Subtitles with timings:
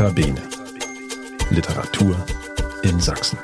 [0.00, 0.40] Nota Bene.
[1.50, 2.16] Literatur
[2.82, 3.38] in Sachsen.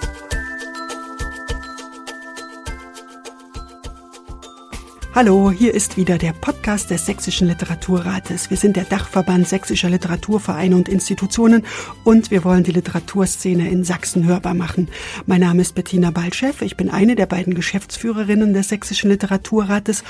[5.14, 8.48] Hallo, hier ist wieder der Podcast des Sächsischen Literaturrates.
[8.48, 11.66] Wir sind der Dachverband sächsischer Literaturvereine und Institutionen
[12.04, 14.88] und wir wollen die Literaturszene in Sachsen hörbar machen.
[15.26, 20.04] Mein Name ist Bettina Balchev, ich bin eine der beiden Geschäftsführerinnen des Sächsischen Literaturrates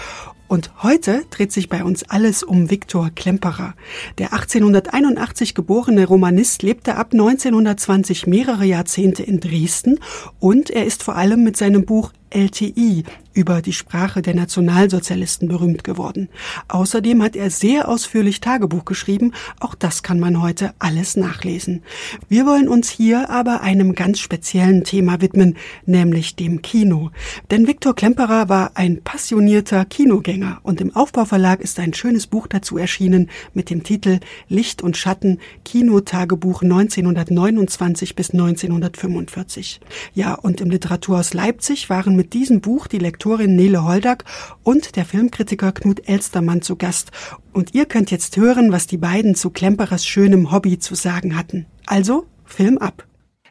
[0.49, 3.75] und heute dreht sich bei uns alles um Viktor Klemperer.
[4.19, 9.99] Der 1881 geborene Romanist lebte ab 1920 mehrere Jahrzehnte in Dresden
[10.39, 15.85] und er ist vor allem mit seinem Buch LTI über die Sprache der Nationalsozialisten berühmt
[15.85, 16.29] geworden.
[16.69, 19.33] Außerdem hat er sehr ausführlich Tagebuch geschrieben.
[19.61, 21.83] Auch das kann man heute alles nachlesen.
[22.29, 27.11] Wir wollen uns hier aber einem ganz speziellen Thema widmen, nämlich dem Kino.
[27.51, 32.79] Denn Viktor Klemperer war ein passionierter Kinogänger und im Aufbauverlag ist ein schönes Buch dazu
[32.79, 39.81] erschienen mit dem Titel Licht und Schatten Kinotagebuch 1929 bis 1945.
[40.15, 44.25] Ja, und im Literaturhaus Leipzig waren mit diesem Buch die Lektorin Nele Holdack
[44.63, 47.11] und der Filmkritiker Knut Elstermann zu Gast.
[47.53, 51.67] Und ihr könnt jetzt hören, was die beiden zu Klemperers schönem Hobby zu sagen hatten.
[51.87, 53.07] Also, Film ab.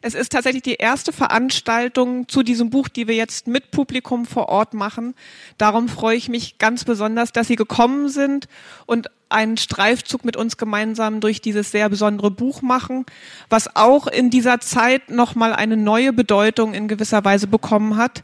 [0.06, 4.48] Es ist tatsächlich die erste Veranstaltung zu diesem Buch, die wir jetzt mit Publikum vor
[4.48, 5.16] Ort machen.
[5.58, 8.46] Darum freue ich mich ganz besonders, dass Sie gekommen sind
[8.86, 13.04] und einen Streifzug mit uns gemeinsam durch dieses sehr besondere Buch machen,
[13.48, 18.22] was auch in dieser Zeit nochmal eine neue Bedeutung in gewisser Weise bekommen hat,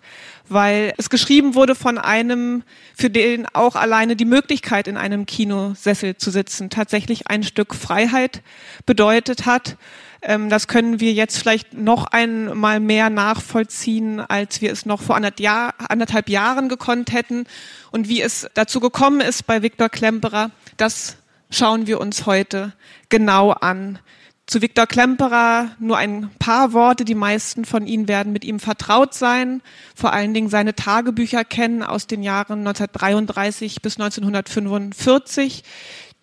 [0.48, 2.62] weil es geschrieben wurde von einem,
[2.94, 8.40] für den auch alleine die Möglichkeit, in einem Kinosessel zu sitzen, tatsächlich ein Stück Freiheit
[8.86, 9.76] bedeutet hat.
[10.22, 15.16] Ähm, das können wir jetzt vielleicht noch einmal mehr nachvollziehen, als wir es noch vor
[15.16, 17.44] anderthalb Jahren gekonnt hätten.
[17.90, 21.16] Und wie es dazu gekommen ist bei Viktor Klemperer, das
[21.50, 22.72] schauen wir uns heute
[23.08, 23.98] genau an.
[24.46, 27.04] Zu Viktor Klemperer nur ein paar Worte.
[27.04, 29.62] Die meisten von Ihnen werden mit ihm vertraut sein,
[29.94, 35.62] vor allen Dingen seine Tagebücher kennen aus den Jahren 1933 bis 1945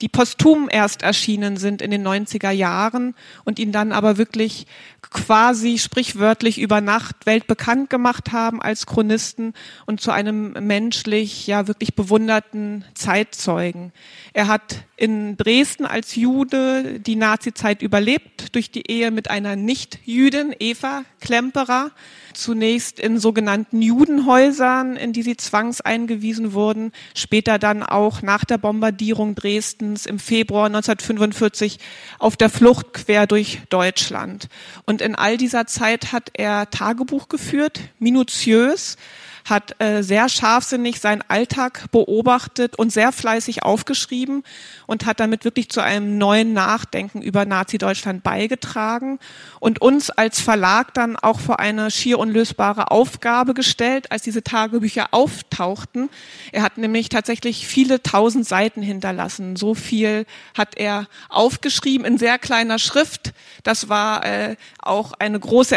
[0.01, 4.65] die posthum erst erschienen sind in den 90er Jahren und ihn dann aber wirklich
[5.11, 9.53] quasi sprichwörtlich über Nacht weltbekannt gemacht haben als Chronisten
[9.85, 13.91] und zu einem menschlich ja wirklich bewunderten Zeitzeugen.
[14.33, 20.53] Er hat in Dresden als Jude die Nazizeit überlebt durch die Ehe mit einer Nicht-Jüdin,
[20.59, 21.91] Eva Klemperer
[22.33, 29.35] zunächst in sogenannten Judenhäusern, in die sie zwangseingewiesen wurden, später dann auch nach der Bombardierung
[29.35, 31.79] Dresdens im Februar 1945
[32.17, 34.47] auf der Flucht quer durch Deutschland.
[34.85, 38.97] Und in all dieser Zeit hat er Tagebuch geführt, minutiös,
[39.45, 44.43] hat äh, sehr scharfsinnig seinen Alltag beobachtet und sehr fleißig aufgeschrieben
[44.87, 49.19] und hat damit wirklich zu einem neuen Nachdenken über Nazi-Deutschland beigetragen
[49.59, 55.07] und uns als Verlag dann auch vor eine schier unlösbare Aufgabe gestellt, als diese Tagebücher
[55.11, 56.09] auftauchten.
[56.51, 59.55] Er hat nämlich tatsächlich viele tausend Seiten hinterlassen.
[59.55, 60.25] So viel
[60.57, 63.33] hat er aufgeschrieben in sehr kleiner Schrift.
[63.63, 65.75] Das war äh, auch eine große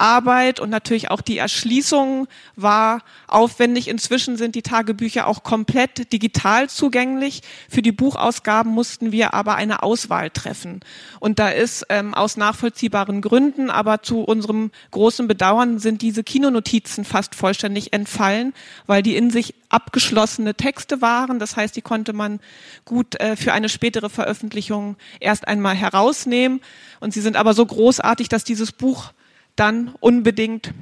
[0.00, 3.88] Entzifferungsarbeit und natürlich auch die Erschließung war aufwendig.
[3.88, 7.42] Inzwischen sind die Tagebücher auch komplett digital zugänglich.
[7.68, 10.80] Für die Buchausgaben mussten wir aber eine Auswahl treffen.
[11.20, 17.04] Und da ist ähm, aus nachvollziehbaren Gründen, aber zu unserem großen Bedauern sind diese Kinonotizen
[17.04, 18.54] fast vollständig entfallen,
[18.86, 21.38] weil die in sich abgeschlossene Texte waren.
[21.38, 22.40] Das heißt, die konnte man
[22.84, 26.60] gut äh, für eine spätere Veröffentlichung erst einmal herausnehmen.
[27.00, 29.12] Und sie sind aber so großartig, dass dieses Buch
[29.56, 30.72] dann unbedingt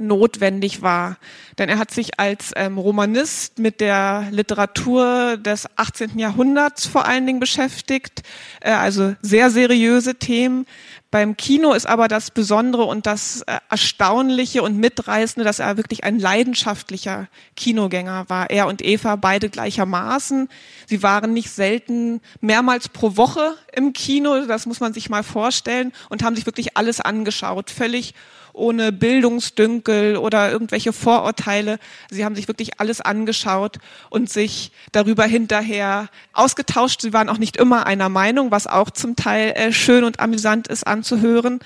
[0.00, 1.16] notwendig war.
[1.58, 6.18] Denn er hat sich als ähm, Romanist mit der Literatur des 18.
[6.18, 8.22] Jahrhunderts vor allen Dingen beschäftigt,
[8.60, 10.66] äh, also sehr seriöse Themen.
[11.14, 16.02] Beim Kino ist aber das Besondere und das äh, Erstaunliche und Mitreißende, dass er wirklich
[16.02, 18.50] ein leidenschaftlicher Kinogänger war.
[18.50, 20.48] Er und Eva beide gleichermaßen.
[20.86, 25.92] Sie waren nicht selten mehrmals pro Woche im Kino, das muss man sich mal vorstellen,
[26.08, 28.14] und haben sich wirklich alles angeschaut, völlig
[28.54, 31.78] ohne Bildungsdünkel oder irgendwelche Vorurteile.
[32.10, 33.78] Sie haben sich wirklich alles angeschaut
[34.10, 37.02] und sich darüber hinterher ausgetauscht.
[37.02, 40.68] Sie waren auch nicht immer einer Meinung, was auch zum Teil äh, schön und amüsant
[40.68, 41.60] ist anzuhören.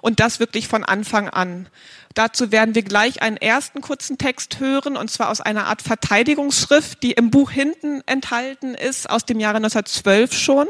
[0.00, 1.68] Und das wirklich von Anfang an.
[2.14, 7.02] Dazu werden wir gleich einen ersten kurzen Text hören, und zwar aus einer Art Verteidigungsschrift,
[7.02, 10.66] die im Buch hinten enthalten ist, aus dem Jahre 1912 schon.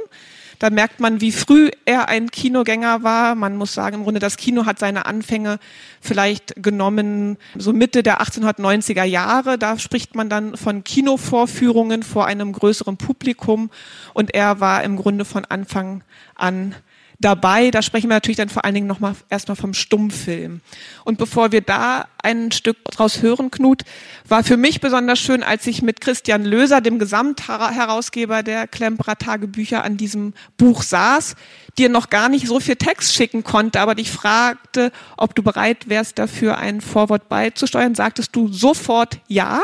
[0.59, 3.35] Da merkt man, wie früh er ein Kinogänger war.
[3.35, 5.59] Man muss sagen, im Grunde das Kino hat seine Anfänge
[6.01, 9.57] vielleicht genommen, so Mitte der 1890er Jahre.
[9.57, 13.71] Da spricht man dann von Kinovorführungen vor einem größeren Publikum.
[14.15, 16.03] Und er war im Grunde von Anfang
[16.35, 16.75] an
[17.19, 17.71] dabei.
[17.71, 20.61] Da sprechen wir natürlich dann vor allen Dingen nochmal erstmal vom Stummfilm.
[21.05, 23.83] Und bevor wir da ein Stück draus hören, Knut,
[24.27, 29.85] war für mich besonders schön, als ich mit Christian Löser, dem Gesamtherausgeber der Klemperer Tagebücher,
[29.85, 31.35] an diesem Buch saß,
[31.77, 35.89] dir noch gar nicht so viel Text schicken konnte, aber dich fragte, ob du bereit
[35.89, 39.63] wärst, dafür ein Vorwort beizusteuern, sagtest du sofort ja.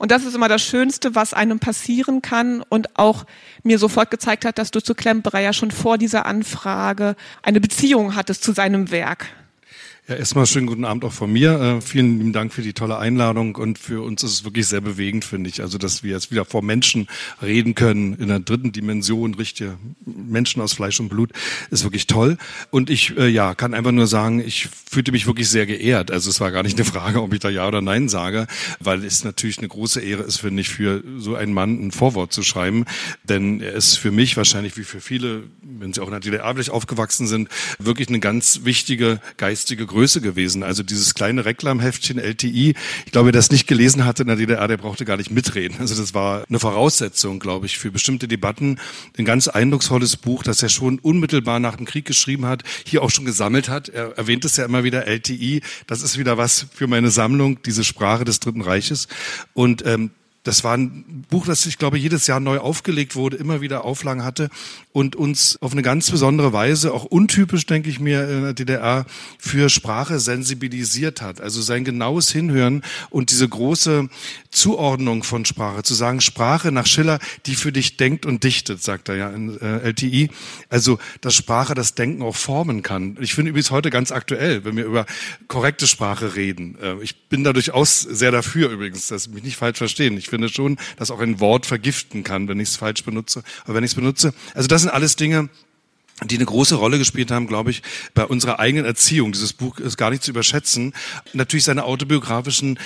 [0.00, 3.26] Und das ist immer das Schönste, was einem passieren kann und auch
[3.64, 8.16] mir sofort gezeigt hat, dass du zu Klemperer ja schon vor dieser Anfrage eine Beziehung
[8.16, 9.26] hattest zu seinem Werk.
[10.10, 11.60] Ja, erstmal schönen guten Abend auch von mir.
[11.60, 14.80] Äh, vielen lieben Dank für die tolle Einladung und für uns ist es wirklich sehr
[14.80, 15.62] bewegend, finde ich.
[15.62, 17.06] Also, dass wir jetzt wieder vor Menschen
[17.40, 21.30] reden können in der dritten Dimension, richtige Menschen aus Fleisch und Blut,
[21.70, 22.38] ist wirklich toll.
[22.72, 26.10] Und ich, äh, ja, kann einfach nur sagen, ich fühlte mich wirklich sehr geehrt.
[26.10, 28.48] Also, es war gar nicht eine Frage, ob ich da Ja oder Nein sage,
[28.80, 32.32] weil es natürlich eine große Ehre ist, finde ich, für so einen Mann ein Vorwort
[32.32, 32.84] zu schreiben.
[33.22, 36.52] Denn er ist für mich wahrscheinlich wie für viele, wenn sie auch in der DDR
[36.72, 37.48] aufgewachsen sind,
[37.78, 40.62] wirklich eine ganz wichtige geistige Größe Größe gewesen.
[40.62, 42.74] Also dieses kleine Reklamheftchen LTI,
[43.04, 45.76] ich glaube, wer das nicht gelesen hatte in der DDR, der brauchte gar nicht mitreden.
[45.78, 48.78] Also das war eine Voraussetzung, glaube ich, für bestimmte Debatten.
[49.18, 53.10] Ein ganz eindrucksvolles Buch, das er schon unmittelbar nach dem Krieg geschrieben hat, hier auch
[53.10, 53.90] schon gesammelt hat.
[53.90, 55.60] Er erwähnt es ja immer wieder, LTI.
[55.86, 59.06] Das ist wieder was für meine Sammlung, diese Sprache des Dritten Reiches.
[59.52, 60.12] Und ähm,
[60.42, 64.24] das war ein Buch, das ich glaube jedes Jahr neu aufgelegt wurde, immer wieder Auflagen
[64.24, 64.48] hatte
[64.92, 69.06] und uns auf eine ganz besondere Weise, auch untypisch, denke ich mir, in der DDR,
[69.38, 71.40] für Sprache sensibilisiert hat.
[71.40, 74.08] Also sein genaues Hinhören und diese große
[74.50, 79.10] Zuordnung von Sprache, zu sagen, Sprache nach Schiller, die für dich denkt und dichtet, sagt
[79.10, 80.30] er ja in äh, LTI.
[80.70, 83.16] Also, dass Sprache das Denken auch formen kann.
[83.20, 85.06] Ich finde übrigens heute ganz aktuell, wenn wir über
[85.48, 86.78] korrekte Sprache reden.
[86.80, 90.16] Äh, ich bin da durchaus sehr dafür übrigens, dass mich nicht falsch verstehen.
[90.16, 93.42] Ich finde schon, dass auch ein Wort vergiften kann, wenn ich es falsch benutze.
[93.64, 95.50] Aber wenn ich es benutze, also das sind alles Dinge,
[96.24, 97.82] die eine große Rolle gespielt haben, glaube ich,
[98.14, 99.32] bei unserer eigenen Erziehung.
[99.32, 100.94] Dieses Buch ist gar nicht zu überschätzen.
[101.32, 102.78] Natürlich seine autobiografischen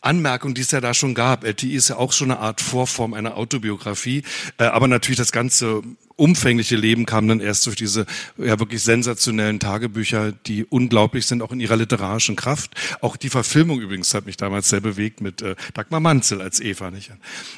[0.00, 1.44] Anmerkungen, die es ja da schon gab.
[1.44, 4.22] LTI ist ja auch schon eine Art Vorform einer Autobiografie,
[4.58, 5.82] äh, aber natürlich das ganze
[6.16, 8.06] umfängliche Leben kam dann erst durch diese
[8.38, 12.70] ja wirklich sensationellen Tagebücher, die unglaublich sind, auch in ihrer literarischen Kraft.
[13.00, 16.90] Auch die Verfilmung übrigens hat mich damals sehr bewegt mit äh, Dagmar Manzel als Eva.
[16.90, 17.10] Nicht?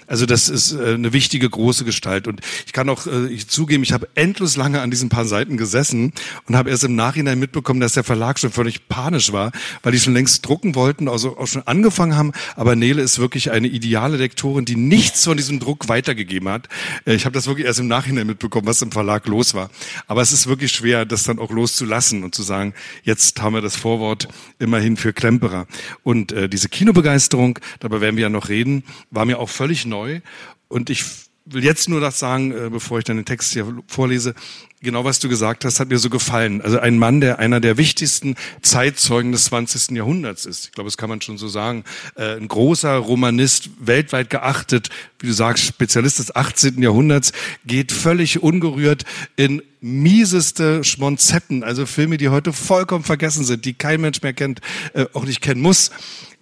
[0.07, 3.83] Also das ist äh, eine wichtige große Gestalt und ich kann auch äh, ich zugeben,
[3.83, 6.13] ich habe endlos lange an diesen paar Seiten gesessen
[6.47, 9.53] und habe erst im Nachhinein mitbekommen, dass der Verlag schon völlig panisch war,
[9.83, 12.33] weil die schon längst drucken wollten, also auch schon angefangen haben.
[12.55, 16.71] Aber Nele ist wirklich eine ideale Lektorin, die nichts von diesem Druck weitergegeben hat.
[17.05, 19.71] Äh, ich habe das wirklich erst im Nachhinein mitbekommen mitbekommen, was im Verlag los war.
[20.07, 23.61] Aber es ist wirklich schwer, das dann auch loszulassen und zu sagen, jetzt haben wir
[23.61, 24.29] das Vorwort
[24.59, 25.67] immerhin für Klemperer.
[26.03, 30.21] Und äh, diese Kinobegeisterung, darüber werden wir ja noch reden, war mir auch völlig neu.
[30.69, 31.05] Und ich
[31.47, 34.35] will jetzt nur das sagen, äh, bevor ich dann den Text hier vorlese
[34.83, 36.61] genau was du gesagt hast, hat mir so gefallen.
[36.61, 39.97] Also ein Mann, der einer der wichtigsten Zeitzeugen des 20.
[39.97, 40.67] Jahrhunderts ist.
[40.67, 41.85] Ich glaube, das kann man schon so sagen.
[42.15, 46.83] Äh, ein großer Romanist, weltweit geachtet, wie du sagst, Spezialist des 18.
[46.83, 47.33] Jahrhunderts,
[47.65, 49.05] geht völlig ungerührt
[49.37, 54.61] in mieseste Schmonzetten, also Filme, die heute vollkommen vergessen sind, die kein Mensch mehr kennt,
[54.95, 55.91] äh, auch nicht kennen muss.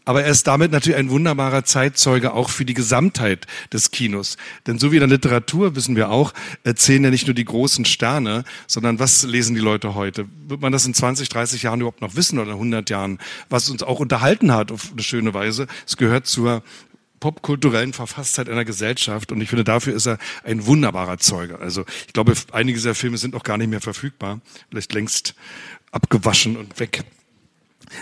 [0.05, 4.37] Aber er ist damit natürlich ein wunderbarer Zeitzeuge auch für die Gesamtheit des Kinos.
[4.67, 7.85] Denn so wie in der Literatur wissen wir auch, erzählen ja nicht nur die großen
[7.85, 10.27] Sterne, sondern was lesen die Leute heute?
[10.47, 13.19] Wird man das in 20, 30 Jahren überhaupt noch wissen oder in 100 Jahren?
[13.49, 15.67] Was uns auch unterhalten hat auf eine schöne Weise.
[15.87, 16.63] Es gehört zur
[17.25, 21.59] popkulturellen Verfasstheit einer Gesellschaft und ich finde, dafür ist er ein wunderbarer Zeuge.
[21.59, 25.35] Also ich glaube, einige dieser Filme sind auch gar nicht mehr verfügbar, vielleicht längst
[25.91, 27.03] abgewaschen und weg.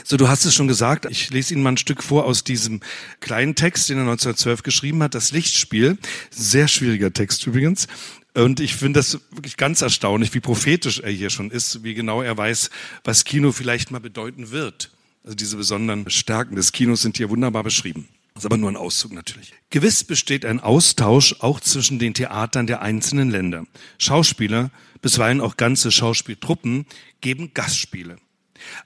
[0.05, 1.07] So, du hast es schon gesagt.
[1.11, 2.81] Ich lese Ihnen mal ein Stück vor aus diesem
[3.21, 5.99] kleinen Text, den er 1912 geschrieben hat, das Lichtspiel.
[6.31, 7.87] Sehr schwieriger Text übrigens.
[8.35, 12.23] Und ich finde das wirklich ganz erstaunlich, wie prophetisch er hier schon ist, wie genau
[12.23, 12.71] er weiß,
[13.05, 14.91] was Kino vielleicht mal bedeuten wird.
[15.25, 18.09] Also diese besonderen Stärken des Kinos sind hier wunderbar beschrieben.
[18.35, 19.53] Das ist aber nur ein Auszug natürlich.
[19.71, 23.67] Gewiss besteht ein Austausch auch zwischen den Theatern der einzelnen Länder.
[23.99, 24.71] Schauspieler,
[25.03, 26.87] bisweilen auch ganze Schauspieltruppen,
[27.21, 28.17] geben Gastspiele.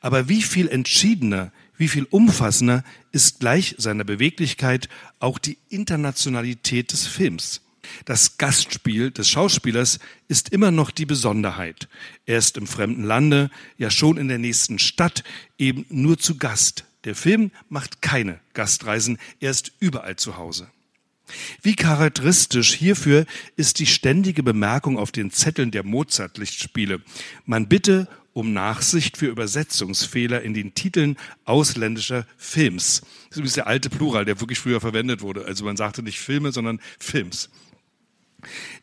[0.01, 4.89] Aber wie viel entschiedener, wie viel umfassender ist gleich seiner Beweglichkeit
[5.21, 7.61] auch die Internationalität des Films.
[8.05, 11.89] Das Gastspiel des Schauspielers ist immer noch die Besonderheit.
[12.25, 15.23] Er ist im fremden Lande, ja schon in der nächsten Stadt,
[15.59, 16.85] eben nur zu Gast.
[17.05, 20.69] Der Film macht keine Gastreisen, er ist überall zu Hause.
[21.63, 27.03] Wie charakteristisch hierfür ist die ständige Bemerkung auf den Zetteln der Mozart-Lichtspiele.
[27.45, 31.17] Man bitte um Nachsicht für Übersetzungsfehler in den Titeln
[31.47, 33.01] ausländischer Films.
[33.01, 35.47] Das ist übrigens der alte Plural, der wirklich früher verwendet wurde.
[35.47, 37.49] Also man sagte nicht Filme, sondern Films.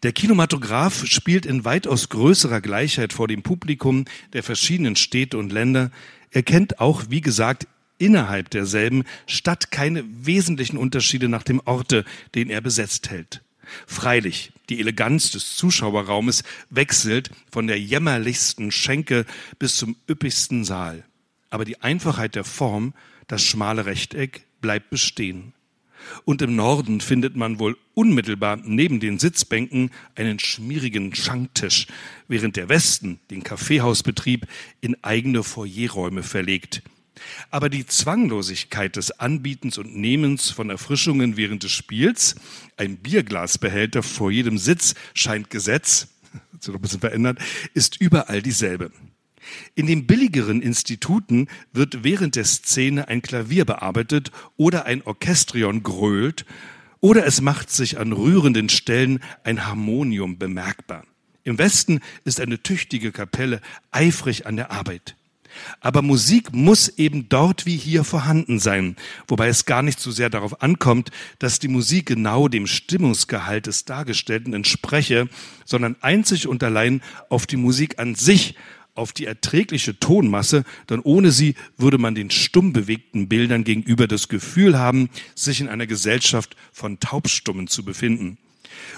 [0.02, 5.92] Der Kinematograph spielt in weitaus größerer Gleichheit vor dem Publikum der verschiedenen Städte und Länder.
[6.32, 7.68] Er kennt auch, wie gesagt,
[8.00, 13.43] innerhalb derselben Stadt keine wesentlichen Unterschiede nach dem Orte, den er besetzt hält.
[13.88, 19.26] Freilich, die Eleganz des Zuschauerraumes wechselt von der jämmerlichsten Schenke
[19.60, 21.04] bis zum üppigsten Saal.
[21.50, 22.94] Aber die Einfachheit der Form,
[23.28, 25.54] das schmale Rechteck, bleibt bestehen.
[26.26, 31.88] Und im Norden findet man wohl unmittelbar neben den Sitzbänken einen schmierigen Schanktisch,
[32.28, 34.48] während der Westen den Kaffeehausbetrieb
[34.82, 36.82] in eigene Foyerräume verlegt.
[37.52, 42.36] Aber die Zwanglosigkeit des Anbietens und Nehmens von Erfrischungen während des Spiels,
[42.78, 46.08] ein Bierglasbehälter vor jedem Sitz scheint Gesetz,
[46.54, 47.40] hat sich noch ein bisschen verändert,
[47.74, 48.92] ist überall dieselbe.
[49.76, 56.46] In den billigeren Instituten wird während der Szene ein Klavier bearbeitet oder ein Orchestrion grölt
[57.00, 61.04] oder es macht sich an rührenden Stellen ein Harmonium bemerkbar.
[61.44, 63.60] Im Westen ist eine tüchtige Kapelle
[63.92, 65.18] eifrig an der Arbeit.
[65.80, 68.96] Aber Musik muss eben dort wie hier vorhanden sein,
[69.28, 73.86] wobei es gar nicht so sehr darauf ankommt, dass die Musik genau dem Stimmungsgehalt des
[73.86, 75.28] Dargestellten entspreche,
[75.66, 78.56] sondern einzig und allein auf die Musik an sich,
[78.96, 84.28] auf die erträgliche Tonmasse, denn ohne sie würde man den stumm bewegten Bildern gegenüber das
[84.28, 88.38] Gefühl haben, sich in einer Gesellschaft von Taubstummen zu befinden.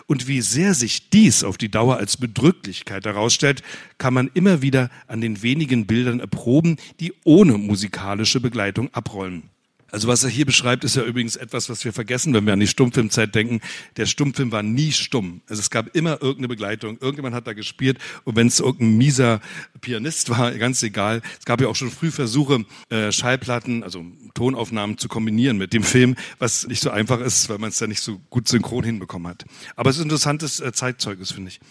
[0.08, 3.64] Und wie sehr sich dies auf die Dauer als Bedrücklichkeit herausstellt,
[3.98, 9.50] kann man immer wieder an den wenigen Bildern erproben, die ohne musikalische Begleitung abrollen.
[9.96, 12.60] Also was er hier beschreibt, ist ja übrigens etwas, was wir vergessen, wenn wir an
[12.60, 13.62] die Stummfilmzeit denken.
[13.96, 15.40] Der Stummfilm war nie stumm.
[15.48, 16.98] Also es gab immer irgendeine Begleitung.
[17.00, 17.98] Irgendjemand hat da gespielt.
[18.26, 19.40] Und wenn es irgendein mieser
[19.80, 21.22] Pianist war, ganz egal.
[21.40, 25.84] Es gab ja auch schon früh Versuche, äh, Schallplatten, also Tonaufnahmen zu kombinieren mit dem
[25.84, 29.30] Film, was nicht so einfach ist, weil man es da nicht so gut synchron hinbekommen
[29.30, 29.46] hat.
[29.78, 31.62] Aber es ist interessantes äh, Zeitzeugnis, finde ich.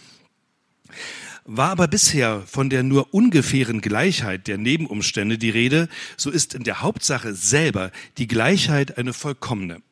[1.46, 6.64] War aber bisher von der nur ungefähren Gleichheit der Nebenumstände die Rede, so ist in
[6.64, 9.82] der Hauptsache selber die Gleichheit eine vollkommene.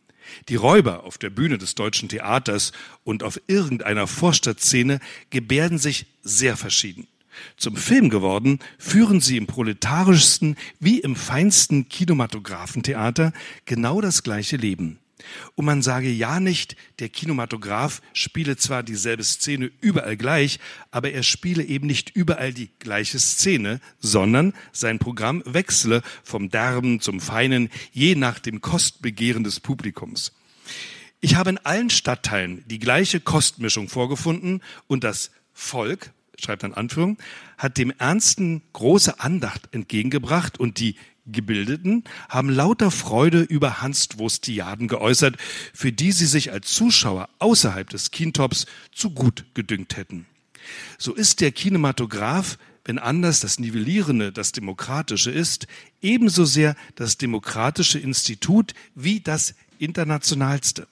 [0.48, 2.72] Die Räuber auf der Bühne des deutschen Theaters
[3.04, 7.06] und auf irgendeiner Vorstadtszene gebärden sich sehr verschieden.
[7.58, 13.34] Zum Film geworden, führen sie im proletarischsten wie im feinsten Kinematographentheater
[13.66, 15.01] genau das gleiche Leben.
[15.54, 20.58] Und man sage ja nicht, der Kinematograph spiele zwar dieselbe Szene überall gleich,
[20.90, 27.00] aber er spiele eben nicht überall die gleiche Szene, sondern sein Programm wechsle vom Derben
[27.00, 30.32] zum Feinen, je nach dem Kostbegehren des Publikums.
[31.20, 37.16] Ich habe in allen Stadtteilen die gleiche Kostmischung vorgefunden und das Volk, schreibt an Anführung,
[37.58, 45.36] hat dem Ernsten große Andacht entgegengebracht und die Gebildeten haben lauter Freude über Hanstwurstiaden geäußert,
[45.72, 50.26] für die sie sich als Zuschauer außerhalb des Kintops zu gut gedüngt hätten.
[50.98, 55.66] So ist der Kinematograph, wenn anders das Nivellierende das Demokratische ist,
[56.00, 60.88] ebenso sehr das demokratische Institut wie das internationalste.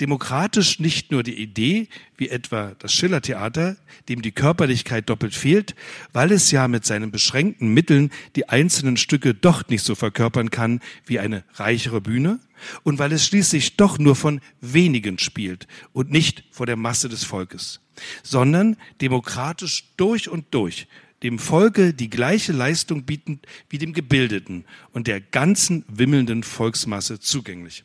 [0.00, 3.76] Demokratisch nicht nur die Idee, wie etwa das Schillertheater,
[4.08, 5.74] dem die Körperlichkeit doppelt fehlt,
[6.12, 10.80] weil es ja mit seinen beschränkten Mitteln die einzelnen Stücke doch nicht so verkörpern kann
[11.06, 12.40] wie eine reichere Bühne,
[12.82, 17.24] und weil es schließlich doch nur von wenigen spielt und nicht vor der Masse des
[17.24, 17.80] Volkes,
[18.22, 20.86] sondern demokratisch durch und durch
[21.22, 27.84] dem Volke die gleiche Leistung bietend wie dem Gebildeten und der ganzen wimmelnden Volksmasse zugänglich.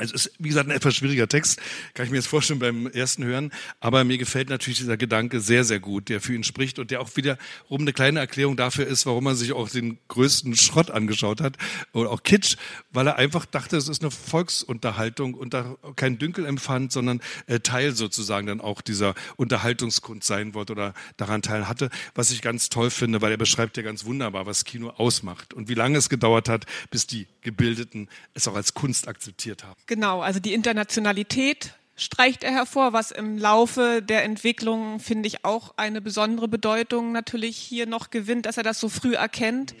[0.00, 1.60] Es ist, wie gesagt, ein etwas schwieriger Text,
[1.94, 3.52] kann ich mir jetzt vorstellen beim ersten Hören.
[3.80, 7.00] Aber mir gefällt natürlich dieser Gedanke sehr, sehr gut, der für ihn spricht und der
[7.00, 11.40] auch wiederum eine kleine Erklärung dafür ist, warum er sich auch den größten Schrott angeschaut
[11.40, 11.56] hat
[11.92, 12.56] oder auch Kitsch,
[12.90, 17.60] weil er einfach dachte, es ist eine Volksunterhaltung und da kein Dünkel empfand, sondern äh,
[17.60, 22.68] Teil sozusagen dann auch dieser Unterhaltungskunst sein wollte oder daran teil hatte, was ich ganz
[22.68, 26.08] toll finde, weil er beschreibt ja ganz wunderbar, was Kino ausmacht und wie lange es
[26.08, 29.80] gedauert hat, bis die Gebildeten es auch als Kunst akzeptiert haben.
[29.90, 35.74] Genau, also die Internationalität streicht er hervor, was im Laufe der Entwicklung, finde ich, auch
[35.76, 39.74] eine besondere Bedeutung natürlich hier noch gewinnt, dass er das so früh erkennt.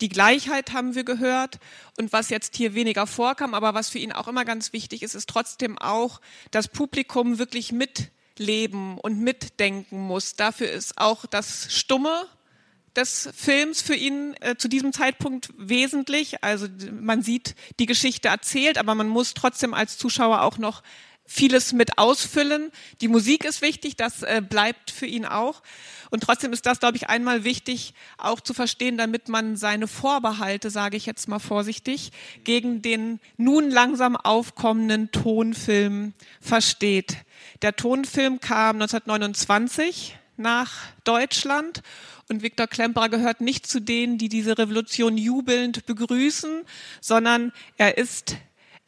[0.00, 1.60] Die Gleichheit haben wir gehört
[1.96, 5.14] und was jetzt hier weniger vorkam, aber was für ihn auch immer ganz wichtig ist,
[5.14, 10.34] ist trotzdem auch, das Publikum wirklich mitleben und mitdenken muss.
[10.34, 12.26] Dafür ist auch das Stumme
[12.96, 16.42] des Films für ihn äh, zu diesem Zeitpunkt wesentlich.
[16.42, 20.82] Also man sieht die Geschichte erzählt, aber man muss trotzdem als Zuschauer auch noch
[21.28, 22.72] vieles mit ausfüllen.
[23.00, 25.62] Die Musik ist wichtig, das äh, bleibt für ihn auch.
[26.10, 30.70] Und trotzdem ist das, glaube ich, einmal wichtig, auch zu verstehen, damit man seine Vorbehalte,
[30.70, 32.12] sage ich jetzt mal vorsichtig,
[32.44, 37.18] gegen den nun langsam aufkommenden Tonfilm versteht.
[37.60, 40.72] Der Tonfilm kam 1929 nach
[41.04, 41.82] Deutschland
[42.28, 46.62] und Viktor Klemperer gehört nicht zu denen, die diese Revolution jubelnd begrüßen,
[47.00, 48.36] sondern er ist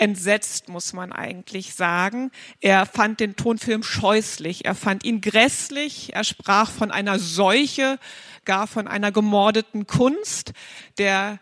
[0.00, 2.30] entsetzt, muss man eigentlich sagen.
[2.60, 7.98] Er fand den Tonfilm scheußlich, er fand ihn grässlich, er sprach von einer Seuche,
[8.44, 10.52] gar von einer gemordeten Kunst.
[10.96, 11.38] Der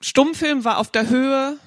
[0.00, 1.58] Stummfilm war auf der Höhe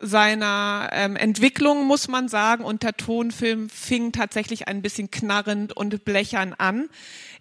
[0.00, 6.04] seiner ähm, Entwicklung, muss man sagen, und der Tonfilm fing tatsächlich ein bisschen knarrend und
[6.04, 6.88] blechern an.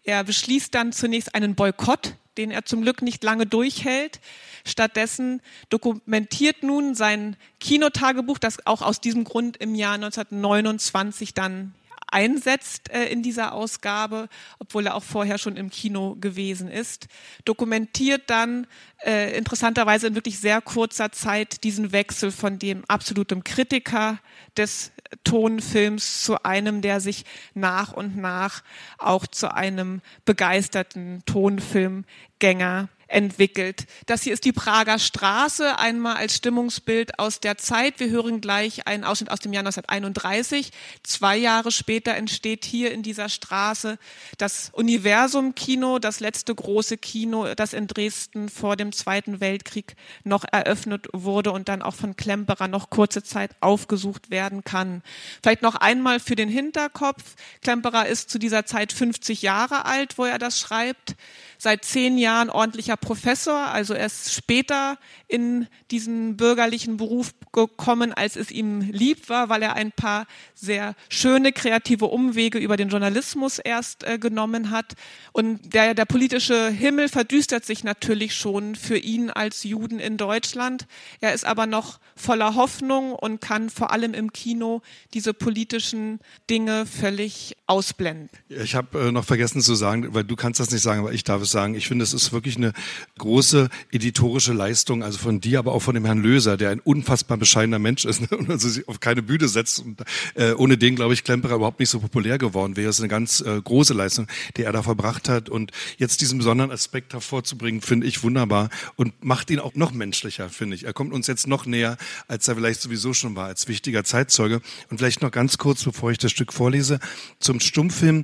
[0.03, 4.19] Er beschließt dann zunächst einen Boykott, den er zum Glück nicht lange durchhält.
[4.65, 11.73] Stattdessen dokumentiert nun sein Kinotagebuch, das auch aus diesem Grund im Jahr 1929 dann
[12.07, 17.07] einsetzt äh, in dieser Ausgabe, obwohl er auch vorher schon im Kino gewesen ist,
[17.45, 18.67] dokumentiert dann
[19.05, 24.19] äh, interessanterweise in wirklich sehr kurzer Zeit diesen Wechsel von dem absoluten Kritiker
[24.55, 24.91] des
[25.23, 28.63] Tonfilms zu einem, der sich nach und nach
[28.97, 33.85] auch zu einem begeisterten Tonfilmgänger entwickelt.
[34.05, 37.99] Das hier ist die Prager Straße, einmal als Stimmungsbild aus der Zeit.
[37.99, 40.71] Wir hören gleich einen Ausschnitt aus dem Jahr 1931.
[41.03, 43.97] Zwei Jahre später entsteht hier in dieser Straße
[44.37, 51.07] das Universum-Kino, das letzte große Kino, das in Dresden vor dem Zweiten Weltkrieg noch eröffnet
[51.13, 55.01] wurde und dann auch von Klemperer noch kurze Zeit aufgesucht werden kann.
[55.41, 57.35] Vielleicht noch einmal für den Hinterkopf.
[57.61, 61.15] Klemperer ist zu dieser Zeit 50 Jahre alt, wo er das schreibt
[61.57, 68.35] seit zehn Jahren ordentlicher Professor, also er ist später in diesen bürgerlichen Beruf gekommen, als
[68.35, 73.59] es ihm lieb war, weil er ein paar sehr schöne kreative Umwege über den Journalismus
[73.59, 74.93] erst äh, genommen hat.
[75.31, 80.87] Und der, der politische Himmel verdüstert sich natürlich schon für ihn als Juden in Deutschland.
[81.21, 84.81] Er ist aber noch voller Hoffnung und kann vor allem im Kino
[85.13, 86.19] diese politischen
[86.49, 88.29] Dinge völlig ausblenden.
[88.49, 91.23] Ich habe äh, noch vergessen zu sagen, weil du kannst das nicht sagen, aber ich
[91.23, 91.75] darf es sagen.
[91.75, 92.73] Ich finde, es ist wirklich eine
[93.17, 97.37] große editorische Leistung, also von dir, aber auch von dem Herrn Löser, der ein unfassbar
[97.37, 98.37] bescheidener Mensch ist ne?
[98.37, 99.79] und also sich auf keine Bühne setzt.
[99.79, 100.03] Und,
[100.35, 102.89] äh, ohne den, glaube ich, Klemperer überhaupt nicht so populär geworden wäre.
[102.89, 105.49] Es ist eine ganz äh, große Leistung, die er da verbracht hat.
[105.49, 110.49] Und jetzt diesen besonderen Aspekt hervorzubringen, finde ich wunderbar und macht ihn auch noch menschlicher,
[110.49, 110.85] finde ich.
[110.85, 111.97] Er kommt uns jetzt noch näher,
[112.27, 114.61] als er vielleicht sowieso schon war, als wichtiger Zeitzeuge.
[114.89, 116.99] Und vielleicht noch ganz kurz, bevor ich das Stück vorlese,
[117.39, 118.23] zum Stummfilm.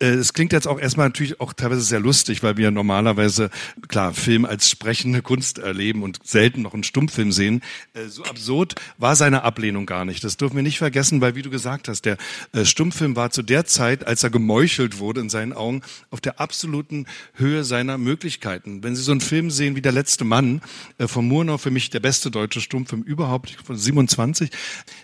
[0.00, 3.50] Äh, es klingt jetzt auch erstmal natürlich auch teilweise sehr lustig, weil wir normalerweise,
[3.88, 7.62] klar, Film als sprechende Kunst erleben und selten noch einen Stummfilm sehen.
[7.94, 10.24] Äh, so absurd war seine Ablehnung gar nicht.
[10.24, 12.16] Das dürfen wir nicht vergessen, weil wie du gesagt hast, der
[12.52, 16.40] äh, Stummfilm war zu der Zeit, als er gemeuchelt wurde in seinen Augen, auf der
[16.40, 18.82] absoluten Höhe seiner Möglichkeiten.
[18.82, 20.62] Wenn Sie so einen Film sehen wie Der letzte Mann
[20.98, 24.50] äh, von Murnau, für mich der beste deutsche Stummfilm überhaupt, von 27,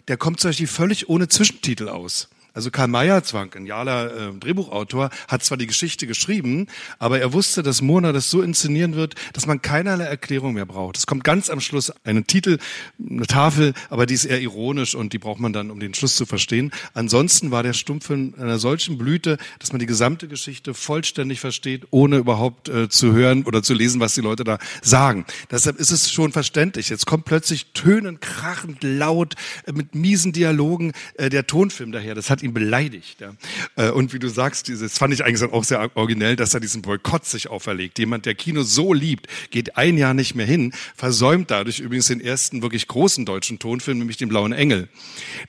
[0.08, 2.28] der kommt zum Beispiel völlig ohne Zwischentitel aus.
[2.56, 7.34] Also Karl Mayer, zwar ein genialer äh, Drehbuchautor, hat zwar die Geschichte geschrieben, aber er
[7.34, 10.96] wusste, dass Mona das so inszenieren wird, dass man keinerlei Erklärung mehr braucht.
[10.96, 12.56] Es kommt ganz am Schluss einen Titel,
[12.98, 16.16] eine Tafel, aber die ist eher ironisch und die braucht man dann, um den Schluss
[16.16, 16.72] zu verstehen.
[16.94, 22.16] Ansonsten war der Stummfilm einer solchen Blüte, dass man die gesamte Geschichte vollständig versteht, ohne
[22.16, 25.26] überhaupt äh, zu hören oder zu lesen, was die Leute da sagen.
[25.50, 26.88] Deshalb ist es schon verständlich.
[26.88, 29.34] Jetzt kommt plötzlich tönend, krachend, laut,
[29.66, 32.14] äh, mit miesen Dialogen äh, der Tonfilm daher.
[32.14, 33.20] Das hat ihn beleidigt.
[33.20, 33.34] Ja.
[33.76, 36.82] Äh, und wie du sagst, dieses fand ich eigentlich auch sehr originell, dass er diesen
[36.82, 37.98] Boykott sich auferlegt.
[37.98, 42.20] Jemand, der Kino so liebt, geht ein Jahr nicht mehr hin, versäumt dadurch übrigens den
[42.20, 44.88] ersten wirklich großen deutschen Tonfilm, nämlich den Blauen Engel.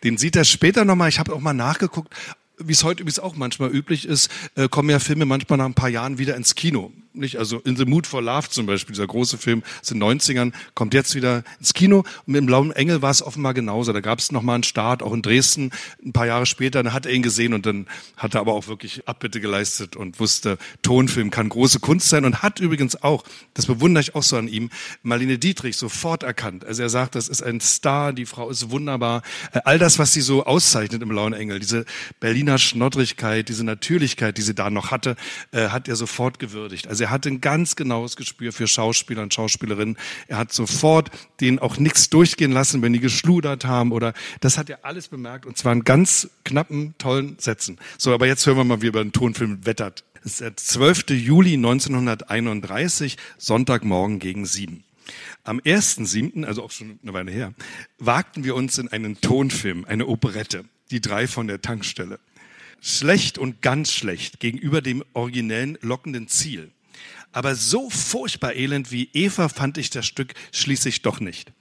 [0.03, 2.13] Den sieht er später nochmal, ich habe auch mal nachgeguckt,
[2.59, 5.75] wie es heute übrigens auch manchmal üblich ist, äh, kommen ja Filme manchmal nach ein
[5.75, 9.07] paar Jahren wieder ins Kino nicht, also In the Mood for Love zum Beispiel, dieser
[9.07, 11.99] große Film aus den 90ern, kommt jetzt wieder ins Kino.
[11.99, 13.93] Und mit dem Blauen Engel war es offenbar genauso.
[13.93, 15.71] Da gab es nochmal einen Start, auch in Dresden,
[16.05, 18.67] ein paar Jahre später, dann hat er ihn gesehen und dann hat er aber auch
[18.67, 23.65] wirklich Abbitte geleistet und wusste, Tonfilm kann große Kunst sein und hat übrigens auch, das
[23.65, 24.69] bewundere ich auch so an ihm,
[25.03, 26.65] Marlene Dietrich sofort erkannt.
[26.65, 29.21] Also er sagt, das ist ein Star, die Frau ist wunderbar.
[29.53, 31.85] Äh, all das, was sie so auszeichnet im Blauen Engel, diese
[32.19, 35.15] Berliner Schnoddrigkeit, diese Natürlichkeit, die sie da noch hatte,
[35.51, 36.87] äh, hat er sofort gewürdigt.
[36.87, 39.97] Also er hatte ein ganz genaues Gespür für Schauspieler und Schauspielerinnen.
[40.27, 44.69] Er hat sofort denen auch nichts durchgehen lassen, wenn die geschludert haben oder das hat
[44.69, 47.77] er alles bemerkt und zwar in ganz knappen, tollen Sätzen.
[47.97, 50.03] So, aber jetzt hören wir mal, wie er über den Tonfilm wettert.
[50.25, 51.11] Es ist der 12.
[51.11, 54.83] Juli 1931, Sonntagmorgen gegen sieben.
[55.45, 57.53] Am 1.7., also auch schon eine Weile her,
[57.99, 60.65] wagten wir uns in einen Tonfilm, eine Operette.
[60.91, 62.19] die drei von der Tankstelle.
[62.81, 66.71] Schlecht und ganz schlecht gegenüber dem originellen lockenden Ziel.
[67.37, 71.53] Aber so furchtbar elend wie Eva fand ich das Stück schließlich doch nicht.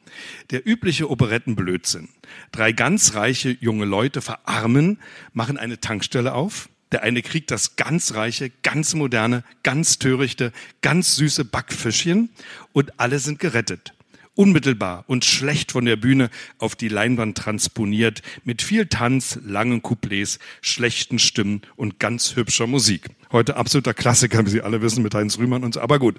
[0.48, 2.08] Der übliche Operettenblödsinn.
[2.50, 4.98] Drei ganz reiche junge Leute verarmen,
[5.34, 6.70] machen eine Tankstelle auf.
[6.92, 12.30] Der eine kriegt das ganz reiche, ganz moderne, ganz törichte, ganz süße Backfischchen
[12.72, 13.92] und alle sind gerettet
[14.36, 20.38] unmittelbar und schlecht von der Bühne auf die Leinwand transponiert, mit viel Tanz, langen Couplets,
[20.60, 23.08] schlechten Stimmen und ganz hübscher Musik.
[23.32, 25.80] Heute absoluter Klassiker, wie Sie alle wissen, mit Heinz Rühmann und so.
[25.80, 26.16] Aber gut,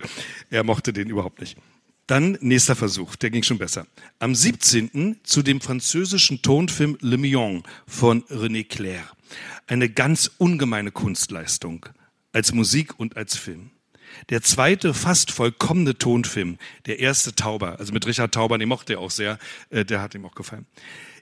[0.50, 1.58] er mochte den überhaupt nicht.
[2.08, 3.86] Dann nächster Versuch, der ging schon besser.
[4.20, 5.20] Am 17.
[5.24, 9.04] zu dem französischen Tonfilm Le Mion von René Clair.
[9.68, 11.86] Eine ganz ungemeine Kunstleistung
[12.32, 13.72] als Musik und als Film.
[14.30, 19.00] Der zweite fast vollkommene Tonfilm, der erste Tauber, also mit Richard Tauber, den mochte er
[19.00, 19.38] auch sehr,
[19.70, 20.66] äh, der hat ihm auch gefallen.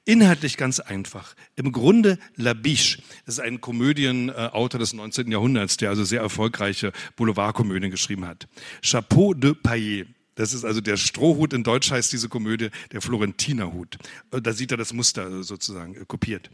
[0.07, 1.35] Inhaltlich ganz einfach.
[1.55, 5.31] Im Grunde La Biche, das ist ein Komödienautor des 19.
[5.31, 8.47] Jahrhunderts, der also sehr erfolgreiche Boulevardkomödien geschrieben hat.
[8.83, 10.07] Chapeau de Paillet.
[10.35, 13.97] Das ist also der Strohhut, in Deutsch heißt diese Komödie der Florentinerhut.
[14.31, 16.51] Äh, da sieht er das Muster sozusagen äh, kopiert.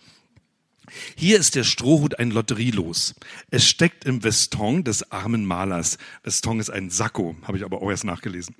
[1.15, 3.15] Hier ist der Strohhut ein Lotterielos.
[3.49, 5.97] Es steckt im Veston des armen Malers.
[6.23, 8.55] Veston ist ein Sakko, habe ich aber auch erst nachgelesen.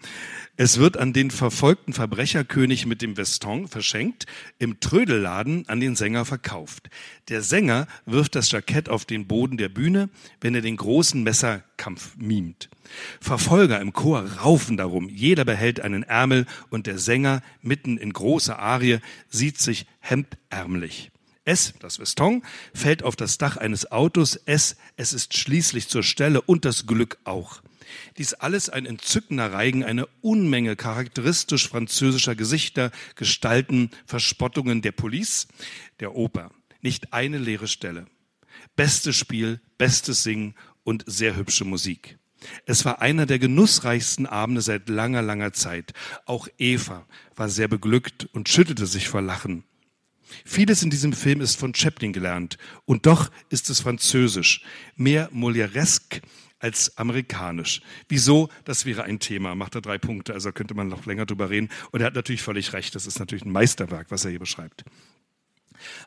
[0.58, 4.26] Es wird an den verfolgten Verbrecherkönig mit dem Veston verschenkt,
[4.60, 6.90] im Trödelladen an den Sänger verkauft.
[7.30, 12.16] Der Sänger wirft das Jackett auf den Boden der Bühne, wenn er den großen Messerkampf
[12.18, 12.70] mimt.
[13.20, 18.60] Verfolger im Chor raufen darum, jeder behält einen Ärmel und der Sänger mitten in großer
[18.60, 21.11] Arie sieht sich hemdärmlich.
[21.44, 24.36] S, das Veston, fällt auf das Dach eines Autos.
[24.36, 27.62] S, es ist schließlich zur Stelle und das Glück auch.
[28.18, 35.48] Dies alles ein entzückender Reigen, eine Unmenge charakteristisch französischer Gesichter, Gestalten, Verspottungen der Police,
[36.00, 36.52] der Oper.
[36.82, 38.06] Nicht eine leere Stelle.
[38.76, 42.18] Bestes Spiel, bestes Singen und sehr hübsche Musik.
[42.66, 45.94] Es war einer der genussreichsten Abende seit langer, langer Zeit.
[46.26, 49.64] Auch Eva war sehr beglückt und schüttelte sich vor Lachen.
[50.46, 54.64] Vieles in diesem Film ist von Chaplin gelernt und doch ist es französisch,
[54.96, 56.22] mehr Molièresque
[56.62, 57.82] als amerikanisch.
[58.08, 58.50] Wieso?
[58.66, 59.56] Das wäre ein Thema.
[59.56, 61.70] Macht er drei Punkte, also könnte man noch länger drüber reden.
[61.92, 62.94] Und er hat natürlich völlig recht.
[62.96, 64.86] Das ist natürlich ein Meisterwerk, was er hier beschreibt.